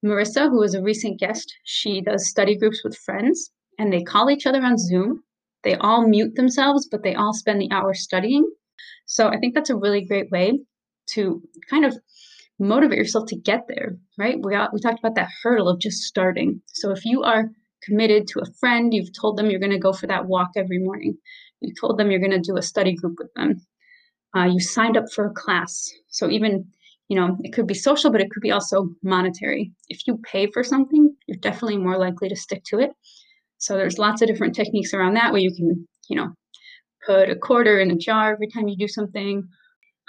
Marissa, 0.03 0.49
who 0.49 0.61
is 0.63 0.75
a 0.75 0.81
recent 0.81 1.19
guest, 1.19 1.53
she 1.63 2.01
does 2.01 2.29
study 2.29 2.57
groups 2.57 2.83
with 2.83 2.97
friends 2.97 3.51
and 3.79 3.91
they 3.91 4.03
call 4.03 4.29
each 4.29 4.45
other 4.45 4.61
on 4.61 4.77
Zoom. 4.77 5.23
They 5.63 5.75
all 5.75 6.07
mute 6.07 6.35
themselves, 6.35 6.87
but 6.89 7.03
they 7.03 7.15
all 7.15 7.33
spend 7.33 7.61
the 7.61 7.71
hour 7.71 7.93
studying. 7.93 8.49
So 9.05 9.29
I 9.29 9.37
think 9.37 9.53
that's 9.55 9.69
a 9.69 9.77
really 9.77 10.05
great 10.05 10.29
way 10.29 10.59
to 11.11 11.41
kind 11.69 11.85
of 11.85 11.97
motivate 12.59 12.97
yourself 12.97 13.27
to 13.27 13.35
get 13.35 13.65
there, 13.67 13.97
right? 14.17 14.37
We 14.41 14.57
we 14.73 14.81
talked 14.81 14.99
about 14.99 15.15
that 15.15 15.31
hurdle 15.41 15.69
of 15.69 15.79
just 15.79 16.03
starting. 16.03 16.61
So 16.67 16.91
if 16.91 17.05
you 17.05 17.23
are 17.23 17.49
committed 17.83 18.27
to 18.27 18.39
a 18.39 18.51
friend, 18.59 18.93
you've 18.93 19.13
told 19.13 19.37
them 19.37 19.49
you're 19.49 19.59
going 19.59 19.71
to 19.71 19.79
go 19.79 19.93
for 19.93 20.07
that 20.07 20.25
walk 20.25 20.51
every 20.55 20.79
morning. 20.79 21.17
You 21.61 21.73
told 21.79 21.97
them 21.97 22.11
you're 22.11 22.19
going 22.19 22.31
to 22.31 22.39
do 22.39 22.57
a 22.57 22.61
study 22.61 22.93
group 22.93 23.15
with 23.19 23.33
them. 23.35 23.65
Uh, 24.35 24.45
you 24.45 24.59
signed 24.59 24.97
up 24.97 25.05
for 25.13 25.25
a 25.25 25.33
class. 25.33 25.91
So 26.07 26.29
even 26.29 26.65
you 27.13 27.19
know 27.19 27.37
it 27.43 27.53
could 27.53 27.67
be 27.67 27.73
social, 27.73 28.11
but 28.11 28.21
it 28.21 28.29
could 28.31 28.41
be 28.41 28.51
also 28.51 28.89
monetary. 29.03 29.71
If 29.89 30.07
you 30.07 30.17
pay 30.31 30.47
for 30.47 30.63
something, 30.63 31.15
you're 31.27 31.37
definitely 31.37 31.77
more 31.77 31.97
likely 31.97 32.29
to 32.29 32.35
stick 32.35 32.63
to 32.65 32.79
it. 32.79 32.91
So 33.57 33.75
there's 33.75 33.99
lots 33.99 34.21
of 34.21 34.27
different 34.27 34.55
techniques 34.55 34.93
around 34.93 35.13
that 35.15 35.31
where 35.31 35.41
you 35.41 35.53
can 35.53 35.87
you 36.09 36.17
know 36.17 36.29
put 37.05 37.29
a 37.29 37.35
quarter 37.35 37.79
in 37.79 37.91
a 37.91 37.95
jar 37.95 38.33
every 38.33 38.47
time 38.47 38.67
you 38.67 38.77
do 38.77 38.87
something 38.87 39.47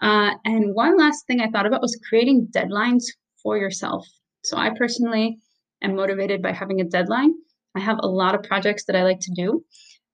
uh, 0.03 0.33
and 0.45 0.75
one 0.75 0.99
last 0.99 1.27
thing 1.27 1.40
I 1.40 1.49
thought 1.49 1.67
about 1.67 1.83
was 1.83 2.01
creating 2.09 2.49
deadlines 2.55 3.05
for 3.43 3.57
yourself. 3.57 4.07
So 4.43 4.57
I 4.57 4.71
personally 4.77 5.38
am 5.83 5.97
motivated 5.97 6.43
by 6.43 6.53
having 6.53 6.81
a 6.81 6.85
deadline. 6.85 7.33
I 7.77 7.81
have 7.81 7.99
a 8.01 8.09
lot 8.09 8.35
of 8.35 8.43
projects 8.43 8.85
that 8.85 8.97
I 8.97 9.03
like 9.03 9.21
to 9.21 9.33
do. 9.35 9.64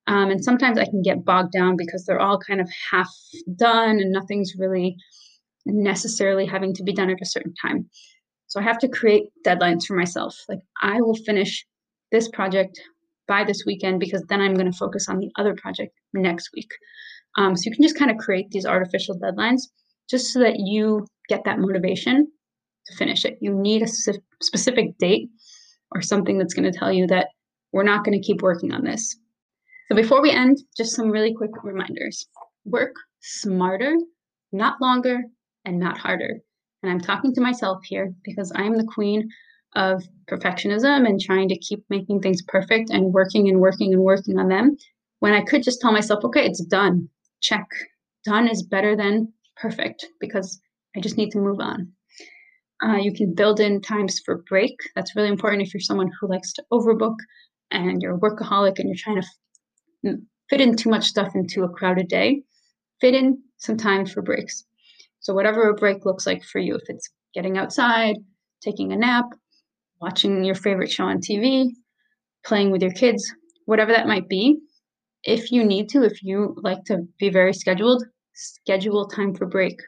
Um, 0.07 0.31
and 0.31 0.43
sometimes 0.43 0.79
I 0.79 0.85
can 0.85 1.03
get 1.03 1.25
bogged 1.25 1.53
down 1.53 1.77
because 1.77 2.05
they're 2.05 2.21
all 2.21 2.39
kind 2.39 2.61
of 2.61 2.69
half 2.91 3.11
done 3.57 4.01
and 4.01 4.13
nothing's 4.13 4.55
really 4.59 4.97
necessarily 5.73 6.47
having 6.47 6.75
to 6.75 6.83
be 6.83 6.93
done 6.93 7.11
at 7.11 7.23
a 7.23 7.27
certain 7.27 7.55
time. 7.61 7.89
So 8.47 8.61
I 8.61 8.65
have 8.65 8.79
to 8.79 8.89
create 8.89 9.25
deadlines 9.47 9.87
for 9.87 9.97
myself. 9.97 10.37
Like 10.49 10.61
I 10.83 11.01
will 11.01 11.15
finish 11.15 11.65
this 12.11 12.29
project 12.29 12.81
by 13.29 13.45
this 13.45 13.65
weekend 13.65 14.01
because 14.01 14.25
then 14.29 14.41
I'm 14.41 14.55
going 14.55 14.71
to 14.71 14.77
focus 14.77 15.09
on 15.09 15.19
the 15.19 15.31
other 15.39 15.55
project 15.55 15.93
next 16.13 16.51
week. 16.55 16.71
Um, 17.39 17.57
so 17.57 17.63
you 17.67 17.75
can 17.75 17.85
just 17.85 17.97
kind 17.97 18.11
of 18.11 18.17
create 18.17 18.51
these 18.51 18.67
artificial 18.67 19.19
deadlines 19.19 19.63
just 20.11 20.33
so 20.33 20.41
that 20.41 20.57
you 20.59 21.07
get 21.29 21.45
that 21.45 21.61
motivation 21.61 22.27
to 22.87 22.97
finish 22.97 23.25
it. 23.25 23.39
You 23.41 23.55
need 23.55 23.83
a 23.83 23.89
specific 24.43 24.99
date 24.99 25.29
or 25.95 26.03
something 26.03 26.39
that's 26.39 26.55
going 26.55 26.71
to 26.71 26.77
tell 26.77 26.93
you 26.93 27.07
that 27.07 27.29
we're 27.73 27.85
not 27.85 28.05
going 28.05 28.21
to 28.21 28.27
keep 28.27 28.43
working 28.43 28.73
on 28.73 28.83
this. 28.83 29.17
So 29.89 29.97
before 29.97 30.23
we 30.23 30.31
end, 30.31 30.59
just 30.77 30.97
some 30.97 31.11
really 31.11 31.33
quick 31.33 31.51
reminders. 31.63 32.27
Work 32.65 32.95
smarter, 33.21 33.95
not 34.53 34.81
longer, 34.81 35.21
and 35.65 35.79
not 35.79 35.99
harder. 35.99 36.41
And 36.83 36.91
I'm 36.91 37.01
talking 37.01 37.35
to 37.35 37.41
myself 37.41 37.81
here 37.85 38.15
because 38.25 38.53
I 38.55 38.63
am 38.63 38.77
the 38.77 38.91
queen 38.95 39.29
of 39.77 40.03
perfectionism 40.29 41.07
and 41.07 41.21
trying 41.21 41.49
to 41.49 41.59
keep 41.59 41.85
making 41.91 42.21
things 42.21 42.43
perfect 42.43 42.91
and 42.91 43.13
working 43.13 43.49
and 43.49 43.61
working 43.61 43.93
and 43.93 44.03
working 44.03 44.39
on 44.39 44.49
them 44.49 44.77
when 45.21 45.35
I 45.35 45.43
could 45.43 45.63
just 45.63 45.81
tell 45.81 45.93
myself, 45.93 46.25
okay, 46.25 46.45
it's 46.45 46.65
done. 46.65 47.09
Check. 47.41 47.67
Done 48.25 48.49
is 48.49 48.63
better 48.63 48.97
than 48.97 49.33
perfect 49.57 50.07
because 50.19 50.61
I 50.97 51.01
just 51.01 51.17
need 51.17 51.31
to 51.31 51.39
move 51.39 51.61
on. 51.61 51.93
Uh, 52.83 52.97
you 52.97 53.13
can 53.13 53.35
build 53.35 53.61
in 53.61 53.81
times 53.81 54.21
for 54.25 54.43
break. 54.49 54.75
That's 54.97 55.15
really 55.15 55.29
important 55.29 55.63
if 55.63 55.73
you're 55.73 55.81
someone 55.81 56.11
who 56.19 56.29
likes 56.29 56.53
to 56.55 56.65
overbook 56.73 57.17
and 57.71 58.01
you're 58.03 58.17
a 58.17 58.19
workaholic 58.19 58.79
and 58.79 58.89
you're 58.89 58.97
trying 58.97 59.21
to 59.21 59.29
f- 60.09 60.19
fit 60.49 60.61
in 60.63 60.75
too 60.77 60.89
much 60.89 61.05
stuff 61.05 61.33
into 61.35 61.63
a 61.63 61.69
crowded 61.69 62.09
day. 62.09 62.43
Fit 63.01 63.15
in 63.15 63.43
some 63.59 63.77
time 63.77 64.07
for 64.07 64.23
breaks. 64.23 64.65
So, 65.21 65.35
whatever 65.35 65.69
a 65.69 65.75
break 65.75 66.05
looks 66.05 66.27
like 66.27 66.43
for 66.43 66.59
you, 66.59 66.75
if 66.77 66.83
it's 66.89 67.09
getting 67.35 67.59
outside, 67.59 68.17
taking 68.63 68.93
a 68.93 68.97
nap, 68.97 69.27
watching 70.01 70.45
your 70.45 70.55
favorite 70.55 70.91
show 70.91 71.05
on 71.05 71.21
TV, 71.21 71.71
playing 72.45 72.71
with 72.71 72.83
your 72.83 72.93
kids, 72.93 73.31
whatever 73.67 73.93
that 73.93 74.07
might 74.07 74.29
be, 74.29 74.59
if 75.25 75.53
you 75.53 75.65
need 75.65 75.91
to, 75.91 76.03
if 76.03 76.23
you 76.23 76.57
like 76.63 76.85
to 76.85 77.07
be 77.19 77.29
very 77.29 77.53
scheduled, 77.53 78.05
schedule 78.35 79.07
time 79.07 79.35
for 79.35 79.47
break. 79.47 79.79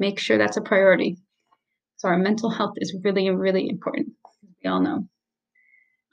Make 0.00 0.18
sure 0.18 0.38
that's 0.38 0.56
a 0.56 0.60
priority. 0.62 1.18
So, 1.96 2.08
our 2.08 2.18
mental 2.18 2.50
health 2.50 2.74
is 2.76 2.96
really, 3.04 3.30
really 3.30 3.68
important. 3.68 4.08
We 4.62 4.70
all 4.70 4.80
know. 4.80 5.06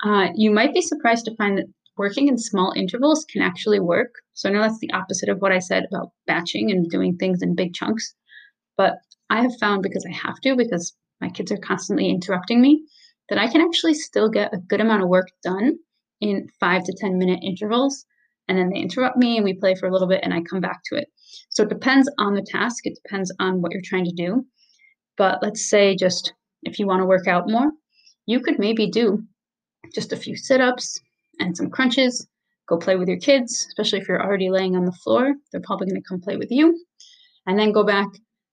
Uh, 0.04 0.30
you 0.36 0.52
might 0.52 0.74
be 0.74 0.82
surprised 0.82 1.26
to 1.26 1.36
find 1.36 1.58
that 1.58 1.66
working 1.98 2.28
in 2.28 2.38
small 2.38 2.74
intervals 2.76 3.26
can 3.26 3.42
actually 3.42 3.80
work. 3.80 4.14
So, 4.34 4.50
I 4.50 4.52
know 4.52 4.62
that's 4.62 4.80
the 4.80 4.94
opposite 4.94 5.30
of 5.30 5.40
what 5.40 5.52
I 5.52 5.60
said 5.60 5.86
about 5.92 6.12
batching 6.28 6.70
and 6.70 6.88
doing 6.90 7.18
things 7.18 7.42
in 7.42 7.56
big 7.56 7.74
chunks. 7.74 8.14
But 8.78 8.98
I 9.30 9.42
have 9.42 9.58
found 9.60 9.84
because 9.84 10.06
I 10.06 10.14
have 10.14 10.40
to, 10.42 10.56
because 10.56 10.94
my 11.20 11.30
kids 11.30 11.52
are 11.52 11.58
constantly 11.58 12.10
interrupting 12.10 12.62
me, 12.62 12.84
that 13.30 13.38
I 13.38 13.48
can 13.48 13.62
actually 13.62 13.94
still 13.94 14.30
get 14.30 14.54
a 14.54 14.58
good 14.58 14.82
amount 14.82 15.04
of 15.04 15.10
work 15.10 15.30
done 15.44 15.78
in 16.20 16.48
five 16.60 16.84
to 16.84 16.94
10 17.00 17.18
minute 17.18 17.40
intervals. 17.44 18.06
And 18.48 18.58
then 18.58 18.70
they 18.70 18.80
interrupt 18.80 19.18
me 19.18 19.38
and 19.38 19.46
we 19.46 19.54
play 19.54 19.76
for 19.76 19.88
a 19.88 19.92
little 19.92 20.08
bit 20.08 20.22
and 20.24 20.34
I 20.34 20.42
come 20.42 20.60
back 20.60 20.82
to 20.86 20.96
it. 20.96 21.08
So 21.50 21.64
it 21.64 21.70
depends 21.70 22.10
on 22.18 22.34
the 22.34 22.42
task, 22.42 22.86
it 22.86 23.00
depends 23.02 23.32
on 23.40 23.62
what 23.62 23.72
you're 23.72 23.82
trying 23.84 24.06
to 24.06 24.12
do. 24.12 24.46
But 25.18 25.40
let's 25.42 25.70
say 25.70 25.96
just 25.96 26.34
if 26.64 26.80
you 26.80 26.88
want 26.88 27.02
to 27.02 27.06
work 27.06 27.28
out 27.28 27.50
more, 27.50 27.72
you 28.26 28.40
could 28.40 28.60
maybe 28.60 28.90
do 28.90 29.24
just 29.94 30.14
a 30.14 30.18
few 30.18 30.36
sit 30.36 30.62
ups 30.62 31.00
and 31.40 31.56
some 31.56 31.70
crunches. 31.70 32.28
Go 32.68 32.78
play 32.78 32.96
with 32.96 33.08
your 33.08 33.20
kids, 33.20 33.66
especially 33.70 34.00
if 34.00 34.08
you're 34.08 34.24
already 34.24 34.50
laying 34.50 34.76
on 34.76 34.86
the 34.86 34.92
floor. 34.92 35.34
They're 35.52 35.62
probably 35.62 35.88
going 35.88 36.02
to 36.02 36.08
come 36.08 36.22
play 36.22 36.38
with 36.38 36.52
you. 36.52 36.78
And 37.46 37.58
then 37.58 37.72
go 37.72 37.84
back 37.84 38.08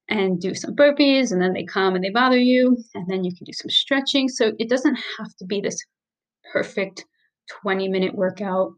and 0.09 0.41
do 0.41 0.55
some 0.55 0.75
burpees 0.75 1.33
and 1.33 1.41
then 1.41 1.53
they 1.53 1.65
come 1.65 1.95
and 1.95 2.03
they 2.03 2.11
bother 2.11 2.39
you 2.39 2.77
and 2.95 3.07
then 3.09 3.25
you 3.25 3.35
can 3.35 3.45
do 3.45 3.53
some 3.53 3.71
stretching. 3.71 4.29
So 4.29 4.53
it 4.59 4.69
doesn't 4.69 4.97
have 5.19 5.35
to 5.39 5.45
be 5.45 5.61
this 5.61 5.79
perfect 6.53 7.05
20 7.63 7.89
minute 7.89 8.15
workout 8.15 8.73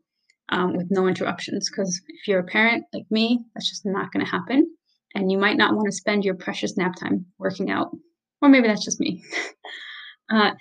um, 0.50 0.76
with 0.76 0.88
no 0.90 1.06
interruptions 1.06 1.70
because 1.70 2.00
if 2.08 2.26
you're 2.26 2.40
a 2.40 2.44
parent 2.44 2.84
like 2.92 3.04
me 3.10 3.40
that's 3.54 3.68
just 3.68 3.86
not 3.86 4.12
going 4.12 4.24
to 4.24 4.30
happen. 4.30 4.66
And 5.14 5.30
you 5.30 5.38
might 5.38 5.56
not 5.56 5.74
want 5.74 5.86
to 5.86 5.92
spend 5.92 6.24
your 6.24 6.36
precious 6.36 6.76
nap 6.76 6.94
time 6.94 7.26
working 7.38 7.70
out. 7.70 7.90
Or 8.42 8.48
maybe 8.48 8.68
that's 8.68 8.84
just 8.84 9.00
me. 9.00 9.22
Uh, 10.32 10.52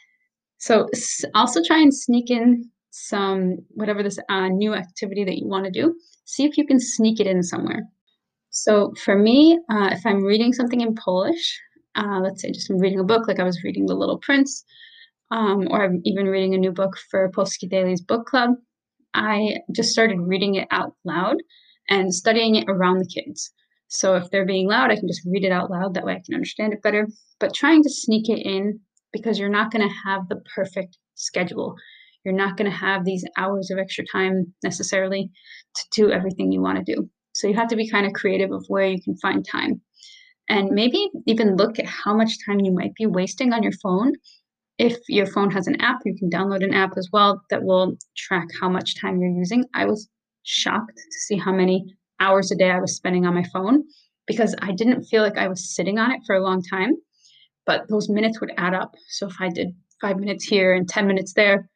so 0.57 0.89
also 1.35 1.61
try 1.63 1.77
and 1.77 1.93
sneak 1.93 2.31
in 2.31 2.67
some 2.89 3.57
whatever 3.75 4.01
this 4.01 4.17
uh, 4.29 4.47
new 4.47 4.73
activity 4.73 5.23
that 5.23 5.37
you 5.37 5.47
want 5.47 5.65
to 5.65 5.69
do. 5.69 5.93
See 6.25 6.43
if 6.43 6.57
you 6.57 6.65
can 6.65 6.79
sneak 6.79 7.19
it 7.19 7.27
in 7.27 7.43
somewhere 7.43 7.83
so 8.49 8.93
for 9.03 9.17
me, 9.17 9.59
uh, 9.71 9.89
if 9.91 10.05
I'm 10.05 10.23
reading 10.23 10.53
something 10.53 10.81
in 10.81 10.95
Polish, 10.95 11.59
uh, 11.95 12.19
let's 12.21 12.41
say 12.41 12.51
just 12.51 12.69
I'm 12.69 12.79
reading 12.79 12.99
a 12.99 13.03
book, 13.03 13.27
like 13.27 13.39
I 13.39 13.43
was 13.43 13.63
reading 13.63 13.85
The 13.85 13.95
Little 13.95 14.17
Prince, 14.19 14.63
um, 15.31 15.67
or 15.69 15.83
I'm 15.83 16.01
even 16.05 16.27
reading 16.27 16.55
a 16.55 16.57
new 16.57 16.71
book 16.71 16.97
for 17.09 17.29
Polski 17.31 17.69
Daily's 17.69 18.01
book 18.01 18.25
club, 18.25 18.51
I 19.13 19.57
just 19.75 19.91
started 19.91 20.19
reading 20.19 20.55
it 20.55 20.67
out 20.71 20.93
loud 21.03 21.37
and 21.89 22.13
studying 22.13 22.55
it 22.55 22.65
around 22.67 22.99
the 22.99 23.07
kids. 23.07 23.51
So 23.87 24.15
if 24.15 24.29
they're 24.29 24.45
being 24.45 24.67
loud, 24.67 24.91
I 24.91 24.95
can 24.95 25.07
just 25.07 25.25
read 25.25 25.43
it 25.43 25.51
out 25.51 25.71
loud. 25.71 25.95
That 25.95 26.05
way 26.05 26.13
I 26.13 26.21
can 26.23 26.35
understand 26.35 26.73
it 26.73 26.83
better. 26.83 27.07
But 27.39 27.55
trying 27.55 27.83
to 27.83 27.89
sneak 27.89 28.29
it 28.29 28.45
in 28.45 28.79
because 29.11 29.39
you're 29.39 29.49
not 29.49 29.71
going 29.71 29.87
to 29.87 29.95
have 30.05 30.29
the 30.29 30.41
perfect 30.55 30.97
schedule. 31.15 31.75
You're 32.23 32.35
not 32.35 32.57
going 32.57 32.69
to 32.69 32.77
have 32.77 33.03
these 33.03 33.25
hours 33.37 33.71
of 33.71 33.79
extra 33.79 34.05
time 34.11 34.53
necessarily 34.63 35.31
to 35.75 35.83
do 35.95 36.11
everything 36.11 36.51
you 36.51 36.61
want 36.61 36.85
to 36.85 36.95
do. 36.95 37.09
So 37.39 37.47
you 37.47 37.53
have 37.53 37.69
to 37.69 37.77
be 37.77 37.89
kind 37.89 38.05
of 38.05 38.11
creative 38.11 38.51
of 38.51 38.65
where 38.67 38.85
you 38.85 39.01
can 39.01 39.15
find 39.15 39.45
time. 39.45 39.81
And 40.49 40.71
maybe 40.71 41.09
even 41.25 41.55
look 41.55 41.79
at 41.79 41.85
how 41.85 42.13
much 42.13 42.33
time 42.45 42.59
you 42.59 42.71
might 42.71 42.93
be 42.95 43.05
wasting 43.05 43.53
on 43.53 43.63
your 43.63 43.71
phone. 43.81 44.13
If 44.77 44.97
your 45.07 45.25
phone 45.25 45.49
has 45.51 45.65
an 45.67 45.79
app, 45.79 45.99
you 46.03 46.15
can 46.17 46.29
download 46.29 46.65
an 46.65 46.73
app 46.73 46.97
as 46.97 47.07
well 47.13 47.41
that 47.49 47.63
will 47.63 47.97
track 48.17 48.47
how 48.59 48.67
much 48.67 48.99
time 48.99 49.21
you're 49.21 49.31
using. 49.31 49.63
I 49.73 49.85
was 49.85 50.09
shocked 50.43 50.97
to 50.97 51.19
see 51.27 51.37
how 51.37 51.53
many 51.53 51.85
hours 52.19 52.51
a 52.51 52.55
day 52.55 52.71
I 52.71 52.79
was 52.81 52.95
spending 52.95 53.25
on 53.25 53.35
my 53.35 53.45
phone 53.53 53.83
because 54.27 54.53
I 54.61 54.73
didn't 54.73 55.05
feel 55.05 55.23
like 55.23 55.37
I 55.37 55.47
was 55.47 55.73
sitting 55.73 55.97
on 55.97 56.11
it 56.11 56.19
for 56.25 56.35
a 56.35 56.43
long 56.43 56.61
time, 56.61 56.95
but 57.65 57.87
those 57.87 58.09
minutes 58.09 58.41
would 58.41 58.51
add 58.57 58.73
up. 58.73 58.95
So 59.07 59.27
if 59.27 59.35
I 59.39 59.47
did 59.47 59.69
five 60.01 60.17
minutes 60.17 60.43
here 60.43 60.73
and 60.73 60.89
10 60.89 61.07
minutes 61.07 61.33
there, 61.33 61.69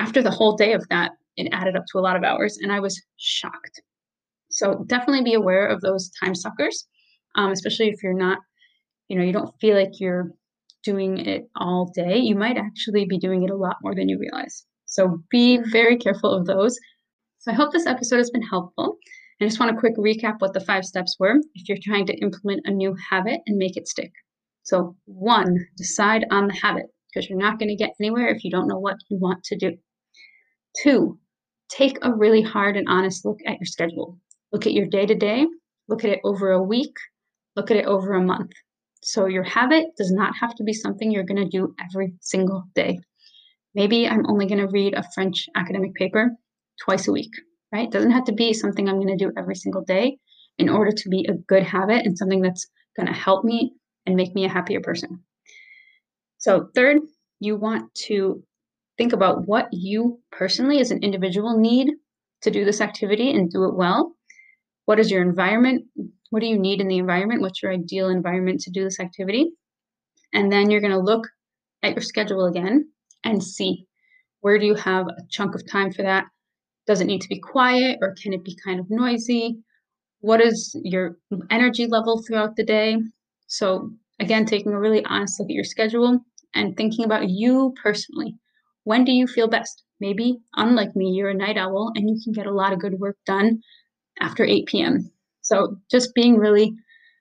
after 0.00 0.20
the 0.20 0.32
whole 0.32 0.56
day 0.56 0.72
of 0.72 0.88
that, 0.88 1.12
it 1.36 1.48
added 1.52 1.76
up 1.76 1.84
to 1.92 1.98
a 1.98 2.00
lot 2.00 2.16
of 2.16 2.24
hours 2.24 2.58
and 2.60 2.72
I 2.72 2.80
was 2.80 3.00
shocked. 3.18 3.82
So 4.56 4.84
definitely 4.86 5.22
be 5.22 5.34
aware 5.34 5.66
of 5.66 5.82
those 5.82 6.10
time 6.18 6.34
suckers, 6.34 6.86
um, 7.34 7.52
especially 7.52 7.88
if 7.88 8.02
you're 8.02 8.14
not, 8.14 8.38
you 9.08 9.18
know, 9.18 9.22
you 9.22 9.32
don't 9.32 9.54
feel 9.60 9.76
like 9.76 10.00
you're 10.00 10.30
doing 10.82 11.18
it 11.18 11.42
all 11.56 11.92
day. 11.94 12.16
You 12.16 12.36
might 12.36 12.56
actually 12.56 13.04
be 13.04 13.18
doing 13.18 13.42
it 13.42 13.50
a 13.50 13.56
lot 13.56 13.76
more 13.82 13.94
than 13.94 14.08
you 14.08 14.18
realize. 14.18 14.64
So 14.86 15.22
be 15.30 15.58
very 15.70 15.98
careful 15.98 16.32
of 16.32 16.46
those. 16.46 16.78
So 17.40 17.50
I 17.50 17.54
hope 17.54 17.70
this 17.70 17.86
episode 17.86 18.16
has 18.16 18.30
been 18.30 18.42
helpful. 18.42 18.96
I 19.42 19.44
just 19.44 19.60
want 19.60 19.74
to 19.74 19.78
quick 19.78 19.94
recap 19.98 20.36
what 20.38 20.54
the 20.54 20.60
five 20.60 20.86
steps 20.86 21.16
were 21.18 21.36
if 21.54 21.68
you're 21.68 21.76
trying 21.82 22.06
to 22.06 22.16
implement 22.16 22.62
a 22.64 22.70
new 22.70 22.96
habit 23.10 23.40
and 23.46 23.58
make 23.58 23.76
it 23.76 23.86
stick. 23.86 24.12
So, 24.62 24.96
one, 25.04 25.66
decide 25.76 26.24
on 26.30 26.46
the 26.46 26.54
habit 26.54 26.86
because 27.12 27.28
you're 27.28 27.38
not 27.38 27.58
going 27.58 27.68
to 27.68 27.76
get 27.76 27.92
anywhere 28.00 28.28
if 28.28 28.42
you 28.42 28.50
don't 28.50 28.68
know 28.68 28.78
what 28.78 28.96
you 29.10 29.18
want 29.18 29.44
to 29.44 29.56
do. 29.58 29.76
Two, 30.82 31.18
take 31.68 31.98
a 32.00 32.14
really 32.14 32.42
hard 32.42 32.78
and 32.78 32.88
honest 32.88 33.26
look 33.26 33.38
at 33.46 33.58
your 33.60 33.66
schedule. 33.66 34.18
Look 34.56 34.66
at 34.66 34.72
your 34.72 34.86
day 34.86 35.04
to 35.04 35.14
day, 35.14 35.46
look 35.86 36.02
at 36.02 36.12
it 36.12 36.20
over 36.24 36.50
a 36.50 36.62
week, 36.62 36.94
look 37.56 37.70
at 37.70 37.76
it 37.76 37.84
over 37.84 38.14
a 38.14 38.22
month. 38.22 38.52
So 39.02 39.26
your 39.26 39.42
habit 39.42 39.88
does 39.98 40.10
not 40.10 40.34
have 40.40 40.54
to 40.54 40.64
be 40.64 40.72
something 40.72 41.10
you're 41.10 41.24
going 41.24 41.44
to 41.44 41.58
do 41.58 41.74
every 41.78 42.14
single 42.22 42.64
day. 42.74 42.98
Maybe 43.74 44.08
I'm 44.08 44.24
only 44.24 44.46
going 44.46 44.66
to 44.66 44.72
read 44.72 44.94
a 44.94 45.04
French 45.14 45.46
academic 45.56 45.92
paper 45.92 46.30
twice 46.82 47.06
a 47.06 47.12
week, 47.12 47.32
right? 47.70 47.90
Doesn't 47.90 48.12
have 48.12 48.24
to 48.24 48.32
be 48.32 48.54
something 48.54 48.88
I'm 48.88 48.98
going 48.98 49.14
to 49.14 49.22
do 49.22 49.30
every 49.36 49.56
single 49.56 49.84
day 49.84 50.16
in 50.56 50.70
order 50.70 50.90
to 50.90 51.08
be 51.10 51.26
a 51.28 51.34
good 51.34 51.62
habit 51.62 52.06
and 52.06 52.16
something 52.16 52.40
that's 52.40 52.66
going 52.96 53.08
to 53.08 53.12
help 53.12 53.44
me 53.44 53.74
and 54.06 54.16
make 54.16 54.34
me 54.34 54.46
a 54.46 54.50
happier 54.50 54.80
person. 54.80 55.22
So, 56.38 56.70
third, 56.74 57.02
you 57.40 57.56
want 57.56 57.94
to 58.06 58.42
think 58.96 59.12
about 59.12 59.46
what 59.46 59.68
you 59.70 60.18
personally 60.32 60.80
as 60.80 60.92
an 60.92 61.02
individual 61.02 61.58
need 61.58 61.90
to 62.40 62.50
do 62.50 62.64
this 62.64 62.80
activity 62.80 63.32
and 63.32 63.50
do 63.50 63.64
it 63.64 63.74
well 63.74 64.15
what 64.86 64.98
is 64.98 65.10
your 65.10 65.22
environment? 65.22 65.84
What 66.30 66.40
do 66.40 66.46
you 66.46 66.58
need 66.58 66.80
in 66.80 66.88
the 66.88 66.98
environment? 66.98 67.42
What's 67.42 67.62
your 67.62 67.72
ideal 67.72 68.08
environment 68.08 68.60
to 68.62 68.70
do 68.70 68.84
this 68.84 68.98
activity? 68.98 69.52
And 70.32 70.50
then 70.50 70.70
you're 70.70 70.80
going 70.80 70.92
to 70.92 70.98
look 70.98 71.28
at 71.82 71.94
your 71.94 72.02
schedule 72.02 72.46
again 72.46 72.88
and 73.22 73.42
see 73.42 73.86
where 74.40 74.58
do 74.58 74.66
you 74.66 74.74
have 74.74 75.06
a 75.08 75.22
chunk 75.30 75.54
of 75.54 75.68
time 75.68 75.92
for 75.92 76.02
that? 76.02 76.24
Does 76.86 77.00
it 77.00 77.06
need 77.06 77.20
to 77.20 77.28
be 77.28 77.40
quiet 77.40 77.98
or 78.00 78.14
can 78.22 78.32
it 78.32 78.44
be 78.44 78.56
kind 78.64 78.78
of 78.78 78.86
noisy? 78.88 79.58
What 80.20 80.40
is 80.40 80.78
your 80.82 81.18
energy 81.50 81.86
level 81.86 82.22
throughout 82.22 82.56
the 82.56 82.64
day? 82.64 82.96
So, 83.48 83.90
again, 84.20 84.46
taking 84.46 84.72
a 84.72 84.78
really 84.78 85.04
honest 85.04 85.38
look 85.40 85.50
at 85.50 85.54
your 85.54 85.64
schedule 85.64 86.20
and 86.54 86.76
thinking 86.76 87.04
about 87.04 87.28
you 87.28 87.74
personally. 87.82 88.36
when 88.84 89.04
do 89.04 89.10
you 89.10 89.26
feel 89.26 89.48
best? 89.48 89.82
Maybe, 89.98 90.38
unlike 90.54 90.94
me, 90.94 91.10
you're 91.10 91.30
a 91.30 91.34
night 91.34 91.56
owl 91.56 91.90
and 91.96 92.08
you 92.08 92.20
can 92.22 92.32
get 92.32 92.46
a 92.46 92.54
lot 92.54 92.72
of 92.72 92.78
good 92.78 93.00
work 93.00 93.16
done 93.26 93.60
after 94.20 94.44
8 94.44 94.66
p.m. 94.66 95.10
So 95.42 95.76
just 95.90 96.14
being 96.14 96.36
really 96.36 96.74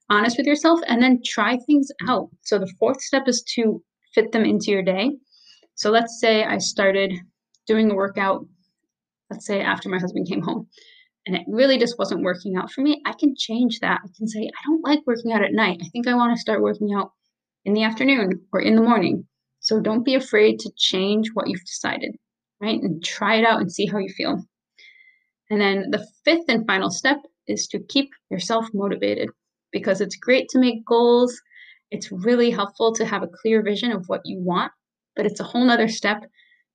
honest 0.10 0.38
with 0.38 0.45
yourself 0.47 0.79
and 0.88 1.01
then 1.01 1.21
try 1.25 1.58
things 1.65 1.89
out. 2.08 2.29
So 2.41 2.58
the 2.58 2.71
fourth 2.79 3.01
step 3.01 3.27
is 3.27 3.43
to 3.55 3.81
fit 4.13 4.31
them 4.31 4.45
into 4.45 4.71
your 4.71 4.84
day. 4.84 5.12
So 5.75 5.89
let's 5.91 6.19
say 6.19 6.43
I 6.43 6.58
started 6.58 7.13
doing 7.67 7.91
a 7.91 7.95
workout, 7.95 8.45
let's 9.29 9.45
say 9.45 9.62
after 9.62 9.89
my 9.89 9.99
husband 9.99 10.27
came 10.27 10.41
home, 10.41 10.67
and 11.25 11.36
it 11.36 11.43
really 11.47 11.77
just 11.77 11.97
wasn't 11.97 12.23
working 12.23 12.55
out 12.55 12.71
for 12.71 12.81
me. 12.81 13.01
I 13.05 13.13
can 13.13 13.36
change 13.36 13.79
that. 13.79 13.99
I 14.03 14.08
can 14.15 14.27
say, 14.27 14.47
I 14.47 14.67
don't 14.67 14.84
like 14.84 14.99
working 15.05 15.34
out 15.34 15.43
at 15.43 15.53
night. 15.53 15.81
I 15.84 15.89
think 15.89 16.08
I 16.08 16.13
want 16.13 16.36
to 16.36 16.41
start 16.41 16.62
working 16.62 16.93
out 16.93 17.12
in 17.65 17.73
the 17.73 17.84
afternoon 17.84 18.41
or 18.53 18.62
in 18.62 18.75
the 18.75 18.84
morning. 18.84 19.25
So 19.60 19.79
don't 19.79 20.05
be 20.05 20.13
afraid 20.13 20.60
to 20.60 20.71
change 20.77 21.31
what 21.34 21.49
you've 21.49 21.65
decided, 21.65 22.15
right? 22.62 22.79
And 22.79 23.03
try 23.03 23.36
it 23.38 23.45
out 23.45 23.60
and 23.60 23.71
see 23.71 23.88
how 23.88 23.97
you 23.97 24.10
feel. 24.10 24.43
And 25.49 25.62
then 25.62 25.91
the 25.91 26.05
fifth 26.23 26.45
and 26.47 26.65
final 26.65 26.89
step 26.89 27.17
is 27.47 27.67
to 27.67 27.79
keep 27.79 28.10
yourself 28.29 28.65
motivated 28.73 29.29
because 29.71 30.01
it's 30.01 30.15
great 30.15 30.49
to 30.49 30.60
make 30.60 30.86
goals. 30.86 31.39
It's 31.91 32.12
really 32.12 32.49
helpful 32.49 32.93
to 32.95 33.05
have 33.05 33.23
a 33.23 33.27
clear 33.27 33.62
vision 33.62 33.91
of 33.91 34.05
what 34.08 34.21
you 34.25 34.39
want, 34.39 34.71
but 35.15 35.25
it's 35.25 35.39
a 35.39 35.43
whole 35.43 35.65
nother 35.65 35.88
step 35.88 36.23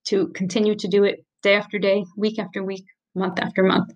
to 0.06 0.28
continue 0.28 0.74
to 0.76 0.88
do 0.88 1.04
it 1.04 1.24
day 1.42 1.54
after 1.54 1.78
day, 1.78 2.04
week 2.16 2.38
after 2.38 2.62
week, 2.62 2.84
month 3.14 3.38
after 3.40 3.62
month. 3.62 3.90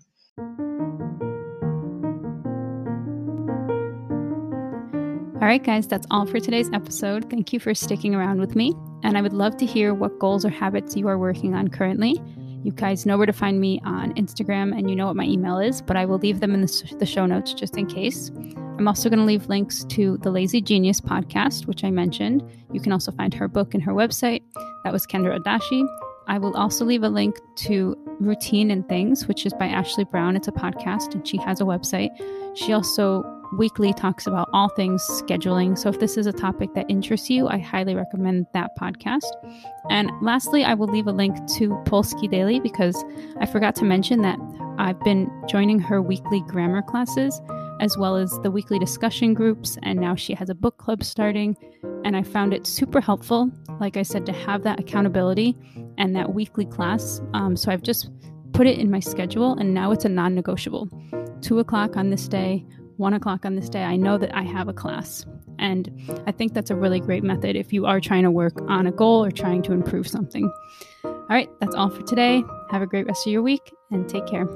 All 5.45 5.49
right, 5.49 5.63
guys, 5.63 5.87
that's 5.87 6.07
all 6.11 6.25
for 6.25 6.41
today's 6.41 6.71
episode. 6.73 7.29
Thank 7.29 7.53
you 7.53 7.61
for 7.61 7.75
sticking 7.75 8.15
around 8.15 8.41
with 8.41 8.57
me. 8.57 8.75
And 9.03 9.19
I 9.19 9.21
would 9.21 9.35
love 9.35 9.59
to 9.59 9.67
hear 9.67 9.93
what 9.93 10.19
goals 10.19 10.43
or 10.45 10.49
habits 10.49 10.97
you 10.97 11.07
are 11.07 11.19
working 11.19 11.55
on 11.55 11.69
currently. 11.69 12.19
You 12.65 12.73
guys 12.73 13.05
know 13.05 13.19
where 13.19 13.27
to 13.27 13.33
find 13.33 13.61
me 13.61 13.79
on 13.85 14.15
Instagram 14.15 14.77
and 14.77 14.89
you 14.89 14.97
know 14.97 15.07
what 15.07 15.17
my 15.17 15.25
email 15.25 15.59
is, 15.59 15.83
but 15.83 15.99
I 15.99 16.07
will 16.07 16.17
leave 16.17 16.41
them 16.41 16.55
in 16.55 16.63
the, 16.63 16.97
the 16.99 17.05
show 17.05 17.27
notes 17.27 17.53
just 17.53 17.77
in 17.77 17.85
case. 17.87 18.31
I'm 18.79 18.89
also 18.89 19.11
going 19.11 19.19
to 19.19 19.25
leave 19.27 19.51
links 19.51 19.85
to 19.85 20.17
the 20.23 20.31
Lazy 20.31 20.63
Genius 20.63 20.99
podcast, 20.99 21.67
which 21.67 21.85
I 21.85 21.91
mentioned. 21.91 22.43
You 22.73 22.81
can 22.81 22.91
also 22.91 23.13
find 23.13 23.35
her 23.35 23.49
book 23.49 23.75
and 23.75 23.83
her 23.83 23.93
website. 23.93 24.41
That 24.83 24.95
was 24.95 25.07
Kendra 25.07 25.39
Adachi. 25.39 25.87
I 26.27 26.39
will 26.39 26.57
also 26.57 26.87
leave 26.87 27.03
a 27.03 27.09
link 27.11 27.37
to 27.57 27.99
Routine 28.19 28.71
and 28.71 28.89
Things, 28.89 29.29
which 29.29 29.45
is 29.45 29.53
by 29.53 29.67
Ashley 29.67 30.05
Brown. 30.05 30.35
It's 30.35 30.49
a 30.49 30.53
podcast 30.53 31.15
and 31.15 31.29
she 31.29 31.37
has 31.37 31.61
a 31.61 31.65
website. 31.65 32.09
She 32.57 32.73
also 32.73 33.23
weekly 33.57 33.93
talks 33.93 34.27
about 34.27 34.49
all 34.53 34.69
things 34.71 35.03
scheduling. 35.23 35.79
So 35.79 35.89
if 35.89 36.01
this 36.01 36.17
is 36.17 36.27
a 36.27 36.33
topic 36.33 36.75
that 36.75 36.87
interests 36.89 37.31
you, 37.31 37.49
I 37.49 37.59
highly 37.59 37.95
recommend 37.95 38.47
that 38.53 38.77
podcast. 38.79 39.31
And 39.91 40.11
lastly, 40.23 40.65
I 40.65 40.75
will 40.75 40.89
leave 40.89 41.07
a 41.07 41.13
link 41.13 41.37
to 41.57 41.71
Polski 41.85 42.31
Daily 42.31 42.61
because 42.61 43.05
I 43.41 43.47
forgot 43.47 43.75
to 43.77 43.85
mention 43.85 44.23
that 44.23 44.39
I've 44.79 45.01
been 45.01 45.31
joining 45.49 45.79
her 45.79 46.03
weekly 46.03 46.41
grammar 46.49 46.83
classes 46.83 47.41
as 47.81 47.99
well 47.99 48.17
as 48.17 48.31
the 48.43 48.51
weekly 48.51 48.79
discussion 48.79 49.35
groups. 49.35 49.79
And 49.83 49.99
now 49.99 50.15
she 50.15 50.35
has 50.35 50.49
a 50.49 50.55
book 50.55 50.79
club 50.79 51.03
starting. 51.03 51.57
And 52.05 52.17
I 52.17 52.23
found 52.23 52.55
it 52.55 52.67
super 52.67 53.01
helpful, 53.01 53.51
like 53.81 53.97
I 53.97 54.03
said, 54.03 54.27
to 54.27 54.33
have 54.33 54.63
that 54.63 54.79
accountability 54.79 55.57
and 55.99 56.15
that 56.17 56.35
weekly 56.35 56.67
class. 56.67 57.21
Um, 57.33 57.57
so 57.57 57.71
I've 57.71 57.83
just 57.83 58.11
put 58.53 58.67
it 58.67 58.79
in 58.79 58.91
my 58.91 59.01
schedule 59.01 59.53
and 59.55 59.75
now 59.75 59.91
it's 59.91 60.05
a 60.05 60.09
non 60.09 60.35
negotiable. 60.35 60.89
Two 61.41 61.59
o'clock 61.59 61.97
on 61.97 62.11
this 62.11 62.29
day, 62.29 62.65
one 62.97 63.15
o'clock 63.15 63.45
on 63.45 63.55
this 63.55 63.69
day, 63.69 63.83
I 63.83 63.97
know 63.97 64.19
that 64.19 64.35
I 64.35 64.43
have 64.43 64.69
a 64.69 64.73
class. 64.73 65.27
And 65.59 65.91
I 66.27 66.33
think 66.33 66.55
that's 66.55 66.71
a 66.71 66.77
really 66.77 67.01
great 67.01 67.23
method 67.23 67.57
if 67.57 67.73
you 67.73 67.87
are 67.87 68.01
trying 68.01 68.25
to 68.25 68.31
work 68.31 68.61
on 68.69 68.87
a 68.87 68.93
goal 68.93 69.25
or 69.25 69.31
trying 69.31 69.63
to 69.63 69.73
improve 69.73 70.09
something. 70.09 70.51
All 71.05 71.27
right, 71.31 71.49
that's 71.61 71.75
all 71.75 71.91
for 71.91 72.03
today. 72.03 72.43
Have 72.71 72.83
a 72.83 72.87
great 72.87 73.07
rest 73.07 73.27
of 73.27 73.33
your 73.33 73.43
week 73.43 73.73
and 73.91 74.09
take 74.09 74.27
care. 74.27 74.47